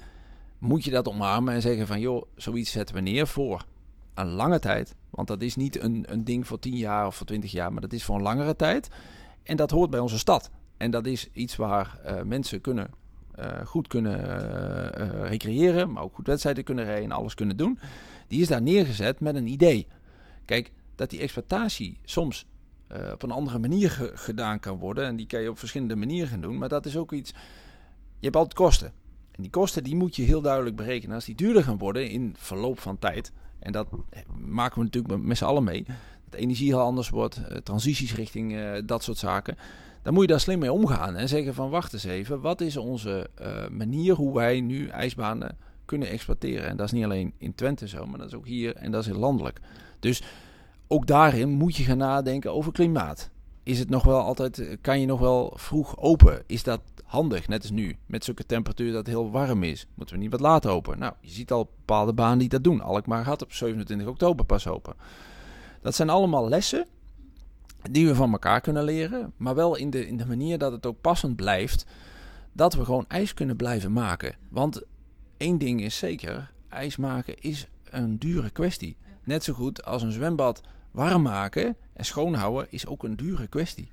moet 0.57 0.83
je 0.83 0.91
dat 0.91 1.07
omarmen 1.07 1.53
en 1.53 1.61
zeggen 1.61 1.87
van 1.87 1.99
joh, 1.99 2.25
zoiets 2.35 2.71
zetten 2.71 2.95
we 2.95 3.01
neer 3.01 3.27
voor 3.27 3.65
een 4.13 4.29
lange 4.29 4.59
tijd. 4.59 4.95
Want 5.09 5.27
dat 5.27 5.41
is 5.41 5.55
niet 5.55 5.81
een, 5.81 6.05
een 6.07 6.23
ding 6.23 6.47
voor 6.47 6.59
10 6.59 6.75
jaar 6.75 7.07
of 7.07 7.15
voor 7.15 7.25
20 7.25 7.51
jaar, 7.51 7.71
maar 7.71 7.81
dat 7.81 7.93
is 7.93 8.03
voor 8.03 8.15
een 8.15 8.21
langere 8.21 8.55
tijd. 8.55 8.89
En 9.43 9.57
dat 9.57 9.71
hoort 9.71 9.89
bij 9.89 9.99
onze 9.99 10.17
stad. 10.17 10.49
En 10.77 10.91
dat 10.91 11.05
is 11.05 11.29
iets 11.33 11.55
waar 11.55 11.99
uh, 12.05 12.21
mensen 12.21 12.61
kunnen 12.61 12.89
goed 13.65 13.87
kunnen 13.87 14.19
uh, 14.19 15.29
recreëren, 15.29 15.91
maar 15.91 16.03
ook 16.03 16.15
goed 16.15 16.27
wedstrijden 16.27 16.63
kunnen 16.63 16.85
rijden 16.85 17.03
en 17.03 17.11
alles 17.11 17.33
kunnen 17.33 17.57
doen. 17.57 17.79
Die 18.27 18.41
is 18.41 18.47
daar 18.47 18.61
neergezet 18.61 19.19
met 19.19 19.35
een 19.35 19.47
idee. 19.47 19.87
Kijk, 20.45 20.71
dat 20.95 21.09
die 21.09 21.19
exploitatie 21.19 21.97
soms 22.03 22.45
op 23.13 23.23
een 23.23 23.31
andere 23.31 23.59
manier 23.59 23.91
ge 23.91 24.11
gedaan 24.13 24.59
kan 24.59 24.77
worden. 24.77 25.05
En 25.05 25.15
die 25.15 25.27
kan 25.27 25.41
je 25.41 25.49
op 25.49 25.59
verschillende 25.59 25.95
manieren 25.95 26.29
gaan 26.29 26.41
doen. 26.41 26.57
Maar 26.57 26.69
dat 26.69 26.85
is 26.85 26.97
ook 26.97 27.11
iets. 27.11 27.29
Je 28.19 28.25
hebt 28.25 28.35
altijd 28.35 28.55
kosten. 28.55 28.93
En 29.31 29.41
die 29.41 29.51
kosten 29.51 29.83
die 29.83 29.95
moet 29.95 30.15
je 30.15 30.23
heel 30.23 30.41
duidelijk 30.41 30.75
berekenen. 30.75 31.15
Als 31.15 31.25
die 31.25 31.35
duurder 31.35 31.63
gaan 31.63 31.77
worden 31.77 32.09
in 32.09 32.35
verloop 32.37 32.79
van 32.79 32.99
tijd. 32.99 33.31
En 33.59 33.71
dat 33.71 33.87
maken 34.37 34.77
we 34.77 34.83
natuurlijk 34.83 35.23
met 35.23 35.37
z'n 35.37 35.45
allen 35.45 35.63
mee. 35.63 35.85
Dat 36.29 36.39
energie 36.39 36.67
heel 36.67 36.81
anders 36.81 37.09
wordt. 37.09 37.41
transities 37.63 38.15
richting 38.15 38.79
dat 38.85 39.03
soort 39.03 39.17
zaken 39.17 39.57
dan 40.01 40.13
moet 40.13 40.21
je 40.21 40.27
daar 40.29 40.39
slim 40.39 40.59
mee 40.59 40.71
omgaan 40.71 41.15
en 41.15 41.27
zeggen 41.27 41.53
van 41.53 41.69
wacht 41.69 41.93
eens 41.93 42.03
even, 42.03 42.41
wat 42.41 42.61
is 42.61 42.77
onze 42.77 43.29
uh, 43.41 43.67
manier 43.67 44.13
hoe 44.13 44.33
wij 44.33 44.61
nu 44.61 44.87
ijsbanen 44.87 45.57
kunnen 45.85 46.07
exploiteren? 46.07 46.67
En 46.67 46.77
dat 46.77 46.85
is 46.85 46.91
niet 46.91 47.03
alleen 47.03 47.33
in 47.37 47.55
Twente 47.55 47.87
zo, 47.87 48.05
maar 48.05 48.17
dat 48.19 48.27
is 48.27 48.35
ook 48.35 48.47
hier 48.47 48.75
en 48.75 48.91
dat 48.91 49.05
is 49.05 49.13
landelijk. 49.13 49.59
Dus 49.99 50.23
ook 50.87 51.07
daarin 51.07 51.49
moet 51.49 51.75
je 51.75 51.83
gaan 51.83 51.97
nadenken 51.97 52.53
over 52.53 52.71
klimaat. 52.71 53.29
Is 53.63 53.79
het 53.79 53.89
nog 53.89 54.03
wel 54.03 54.21
altijd, 54.21 54.77
kan 54.81 54.99
je 54.99 55.05
nog 55.05 55.19
wel 55.19 55.53
vroeg 55.55 55.97
open? 55.97 56.43
Is 56.47 56.63
dat 56.63 56.81
handig, 57.03 57.47
net 57.47 57.61
als 57.61 57.71
nu, 57.71 57.97
met 58.05 58.23
zulke 58.23 58.45
temperatuur 58.45 58.87
dat 58.87 58.97
het 58.97 59.07
heel 59.07 59.31
warm 59.31 59.63
is? 59.63 59.87
Moeten 59.95 60.15
we 60.15 60.21
niet 60.21 60.31
wat 60.31 60.39
later 60.39 60.71
open? 60.71 60.99
Nou, 60.99 61.13
je 61.21 61.29
ziet 61.29 61.51
al 61.51 61.69
bepaalde 61.77 62.13
banen 62.13 62.37
die 62.37 62.49
dat 62.49 62.63
doen. 62.63 62.81
Alkmaar 62.81 63.25
gaat 63.25 63.41
op 63.41 63.53
27 63.53 64.07
oktober 64.07 64.45
pas 64.45 64.67
open. 64.67 64.93
Dat 65.81 65.95
zijn 65.95 66.09
allemaal 66.09 66.49
lessen 66.49 66.87
die 67.91 68.07
we 68.07 68.15
van 68.15 68.31
elkaar 68.31 68.61
kunnen 68.61 68.83
leren, 68.83 69.33
maar 69.37 69.55
wel 69.55 69.75
in 69.75 69.89
de, 69.89 70.07
in 70.07 70.17
de 70.17 70.25
manier 70.25 70.57
dat 70.57 70.71
het 70.71 70.85
ook 70.85 71.01
passend 71.01 71.35
blijft, 71.35 71.85
dat 72.51 72.73
we 72.73 72.85
gewoon 72.85 73.05
ijs 73.07 73.33
kunnen 73.33 73.55
blijven 73.55 73.93
maken. 73.93 74.35
Want 74.49 74.81
één 75.37 75.57
ding 75.57 75.81
is 75.81 75.97
zeker, 75.97 76.51
ijs 76.69 76.97
maken 76.97 77.41
is 77.41 77.67
een 77.89 78.17
dure 78.17 78.49
kwestie. 78.49 78.97
Net 79.23 79.43
zo 79.43 79.53
goed 79.53 79.85
als 79.85 80.01
een 80.01 80.11
zwembad 80.11 80.61
warm 80.91 81.21
maken 81.21 81.75
en 81.93 82.05
schoonhouden 82.05 82.67
is 82.69 82.87
ook 82.87 83.03
een 83.03 83.15
dure 83.15 83.47
kwestie. 83.47 83.91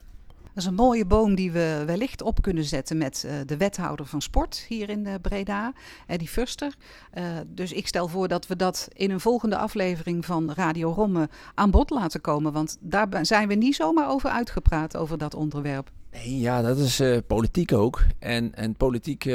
Dat 0.57 0.65
is 0.65 0.71
een 0.71 0.77
mooie 0.77 1.07
boom 1.07 1.35
die 1.35 1.53
we 1.53 1.83
wellicht 1.87 2.23
op 2.23 2.43
kunnen 2.43 2.65
zetten 2.65 2.99
met 2.99 3.25
uh, 3.27 3.33
de 3.47 3.57
wethouder 3.57 4.07
van 4.07 4.23
sport 4.23 4.65
hier 4.69 4.89
in 4.89 5.07
uh, 5.07 5.15
Breda, 5.23 5.73
Eddie 6.07 6.29
Fuster. 6.29 6.75
Uh, 7.15 7.25
dus 7.47 7.73
ik 7.73 7.87
stel 7.87 8.09
voor 8.09 8.29
dat 8.29 8.47
we 8.47 8.57
dat 8.57 8.89
in 8.93 9.11
een 9.11 9.21
volgende 9.21 9.57
aflevering 9.57 10.25
van 10.25 10.53
Radio 10.53 10.93
Romme 10.93 11.29
aan 11.55 11.71
bod 11.71 11.91
laten 11.91 12.21
komen. 12.21 12.53
Want 12.53 12.77
daar 12.81 13.09
zijn 13.21 13.49
we 13.49 13.55
niet 13.55 13.75
zomaar 13.75 14.09
over 14.09 14.31
uitgepraat, 14.31 14.97
over 14.97 15.19
dat 15.19 15.35
onderwerp. 15.35 15.91
Nee, 16.13 16.39
ja, 16.39 16.63
dat 16.63 16.79
is 16.79 17.03
politiek 17.27 17.73
ook. 17.73 18.05
En, 18.19 18.55
en 18.55 18.75
politiek 18.75 19.31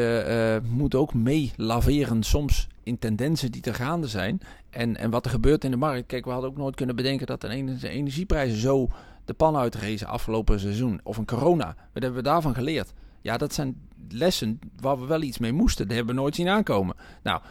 moet 0.70 0.96
ook 0.96 1.14
mee 1.14 1.52
laveren 1.56 2.24
soms 2.24 2.68
in 2.84 3.00
tendensen 3.00 3.52
die 3.52 3.62
te 3.62 3.74
gaande 3.74 4.08
zijn. 4.08 4.42
En, 4.70 4.98
en 4.98 5.10
wat 5.10 5.26
er 5.26 5.32
gebeurt 5.32 5.64
in 5.64 5.72
de 5.72 5.78
markt. 5.78 6.08
Kijk, 6.08 6.26
we 6.26 6.32
hadden 6.32 6.50
ook 6.50 6.58
nooit 6.58 6.76
kunnen 6.76 6.96
bedenken 6.96 7.28
dat 7.28 7.42
de 7.42 7.50
energieprijzen 7.90 8.60
zo 8.60 8.90
de 9.26 9.34
pan 9.34 9.56
uitrezen 9.56 10.08
afgelopen 10.08 10.60
seizoen. 10.60 11.00
Of 11.04 11.18
een 11.18 11.26
corona. 11.26 11.66
Wat 11.66 12.04
hebben 12.04 12.24
we 12.24 12.30
daarvan 12.30 12.54
geleerd? 12.54 12.94
Ja, 13.22 13.38
dat 13.38 13.54
zijn 13.54 13.90
lessen 14.10 14.60
waar 14.80 15.00
we 15.00 15.06
wel 15.06 15.22
iets 15.22 15.38
mee 15.38 15.52
moesten. 15.52 15.88
Dat 15.88 15.96
hebben 15.96 16.16
we 16.16 16.22
nooit 16.22 16.36
zien 16.36 16.48
aankomen. 16.48 16.96
Nou, 17.24 17.42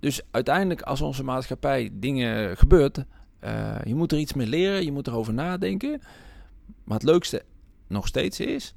dus 0.00 0.20
uiteindelijk 0.30 0.82
als 0.82 1.00
onze 1.00 1.24
maatschappij 1.24 1.90
dingen 1.92 2.56
gebeurt, 2.56 3.04
uh, 3.44 3.76
je 3.84 3.94
moet 3.94 4.12
er 4.12 4.18
iets 4.18 4.32
mee 4.32 4.46
leren, 4.46 4.84
je 4.84 4.92
moet 4.92 5.06
erover 5.06 5.34
nadenken. 5.34 6.00
Maar 6.84 6.98
het 6.98 7.06
leukste 7.06 7.44
nog 7.86 8.06
steeds 8.06 8.40
is 8.40 8.74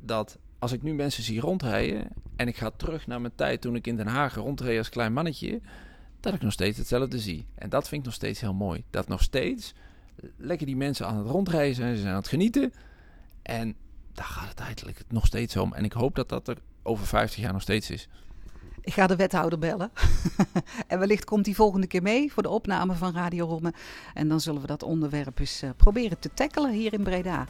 dat 0.00 0.38
als 0.58 0.72
ik 0.72 0.82
nu 0.82 0.94
mensen 0.94 1.22
zie 1.22 1.40
rondrijden 1.40 2.08
en 2.36 2.48
ik 2.48 2.56
ga 2.56 2.70
terug 2.70 3.06
naar 3.06 3.20
mijn 3.20 3.34
tijd 3.34 3.60
toen 3.60 3.74
ik 3.74 3.86
in 3.86 3.96
Den 3.96 4.06
Haag 4.06 4.34
rondreed 4.34 4.78
als 4.78 4.88
klein 4.88 5.12
mannetje, 5.12 5.60
dat 6.20 6.34
ik 6.34 6.40
nog 6.40 6.52
steeds 6.52 6.78
hetzelfde 6.78 7.18
zie. 7.18 7.46
En 7.54 7.68
dat 7.68 7.88
vind 7.88 8.00
ik 8.00 8.06
nog 8.06 8.14
steeds 8.14 8.40
heel 8.40 8.54
mooi. 8.54 8.84
Dat 8.90 9.08
nog 9.08 9.22
steeds 9.22 9.74
lekker 10.36 10.66
die 10.66 10.76
mensen 10.76 11.06
aan 11.06 11.16
het 11.16 11.26
rondreizen 11.26 11.74
zijn, 11.74 11.94
ze 11.94 12.00
zijn 12.00 12.12
aan 12.12 12.20
het 12.20 12.28
genieten. 12.28 12.72
En 13.42 13.74
daar 14.12 14.26
gaat 14.26 14.48
het 14.48 14.60
eigenlijk 14.60 15.02
nog 15.08 15.26
steeds 15.26 15.56
om. 15.56 15.72
En 15.72 15.84
ik 15.84 15.92
hoop 15.92 16.14
dat 16.14 16.28
dat 16.28 16.48
er 16.48 16.58
over 16.82 17.06
50 17.06 17.40
jaar 17.40 17.52
nog 17.52 17.62
steeds 17.62 17.90
is. 17.90 18.08
Ik 18.80 18.92
ga 18.92 19.06
de 19.06 19.16
wethouder 19.16 19.58
bellen. 19.58 19.90
en 20.86 20.98
wellicht 20.98 21.24
komt 21.24 21.46
hij 21.46 21.54
volgende 21.54 21.86
keer 21.86 22.02
mee 22.02 22.32
voor 22.32 22.42
de 22.42 22.48
opname 22.48 22.94
van 22.94 23.12
Radio 23.12 23.46
Romme. 23.46 23.72
En 24.14 24.28
dan 24.28 24.40
zullen 24.40 24.60
we 24.60 24.66
dat 24.66 24.82
onderwerp 24.82 25.38
eens 25.38 25.62
uh, 25.62 25.70
proberen 25.76 26.18
te 26.18 26.30
tackelen 26.34 26.72
hier 26.72 26.92
in 26.92 27.02
Breda. 27.02 27.46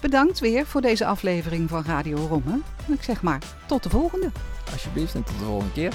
Bedankt 0.00 0.40
weer 0.40 0.66
voor 0.66 0.80
deze 0.80 1.06
aflevering 1.06 1.68
van 1.68 1.82
Radio 1.82 2.16
Romme. 2.16 2.60
Ik 2.88 3.02
zeg 3.02 3.22
maar 3.22 3.42
tot 3.66 3.82
de 3.82 3.90
volgende. 3.90 4.30
Alsjeblieft 4.72 5.14
en 5.14 5.24
tot 5.24 5.38
de 5.38 5.44
volgende 5.44 5.72
keer. 5.72 5.92